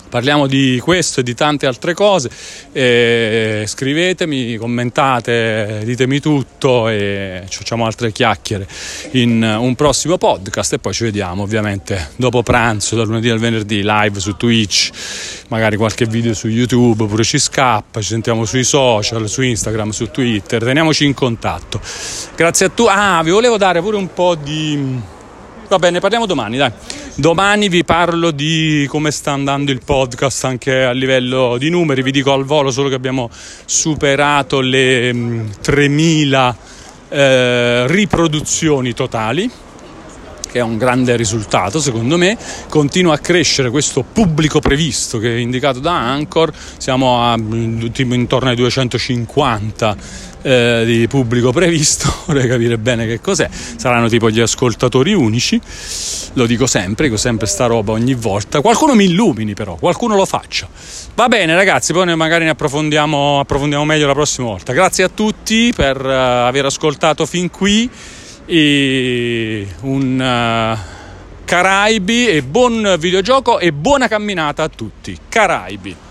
[0.09, 2.29] parliamo di questo e di tante altre cose.
[2.71, 8.67] E scrivetemi, commentate, ditemi tutto e facciamo altre chiacchiere
[9.11, 13.81] in un prossimo podcast e poi ci vediamo ovviamente dopo pranzo, dal lunedì al venerdì,
[13.83, 14.89] live su Twitch,
[15.49, 20.09] magari qualche video su YouTube pure ci scappa, ci sentiamo sui social, su Instagram, su
[20.11, 21.79] Twitter, teniamoci in contatto.
[22.35, 22.89] Grazie a tutti.
[22.91, 25.17] Ah, vi volevo dare pure un po' di
[25.69, 26.71] Va bene, parliamo domani, dai.
[27.13, 32.01] Domani vi parlo di come sta andando il podcast anche a livello di numeri.
[32.01, 33.29] Vi dico al volo solo che abbiamo
[33.65, 39.51] superato le 3000 mm, eh, riproduzioni totali
[40.51, 42.35] che è un grande risultato secondo me,
[42.69, 48.49] continua a crescere questo pubblico previsto che è indicato da Anchor, siamo a, mm, intorno
[48.49, 49.95] ai 250
[50.41, 55.59] eh, di pubblico previsto, vorrei capire bene che cos'è, saranno tipo gli ascoltatori unici,
[56.33, 60.25] lo dico sempre, dico sempre sta roba ogni volta, qualcuno mi illumini però, qualcuno lo
[60.25, 60.67] faccia.
[61.15, 64.73] Va bene ragazzi, poi magari ne approfondiamo, approfondiamo meglio la prossima volta.
[64.73, 67.89] Grazie a tutti per uh, aver ascoltato fin qui
[68.45, 70.97] e un uh,
[71.45, 75.17] Caraibi e buon videogioco e buona camminata a tutti.
[75.27, 76.08] Caraibi.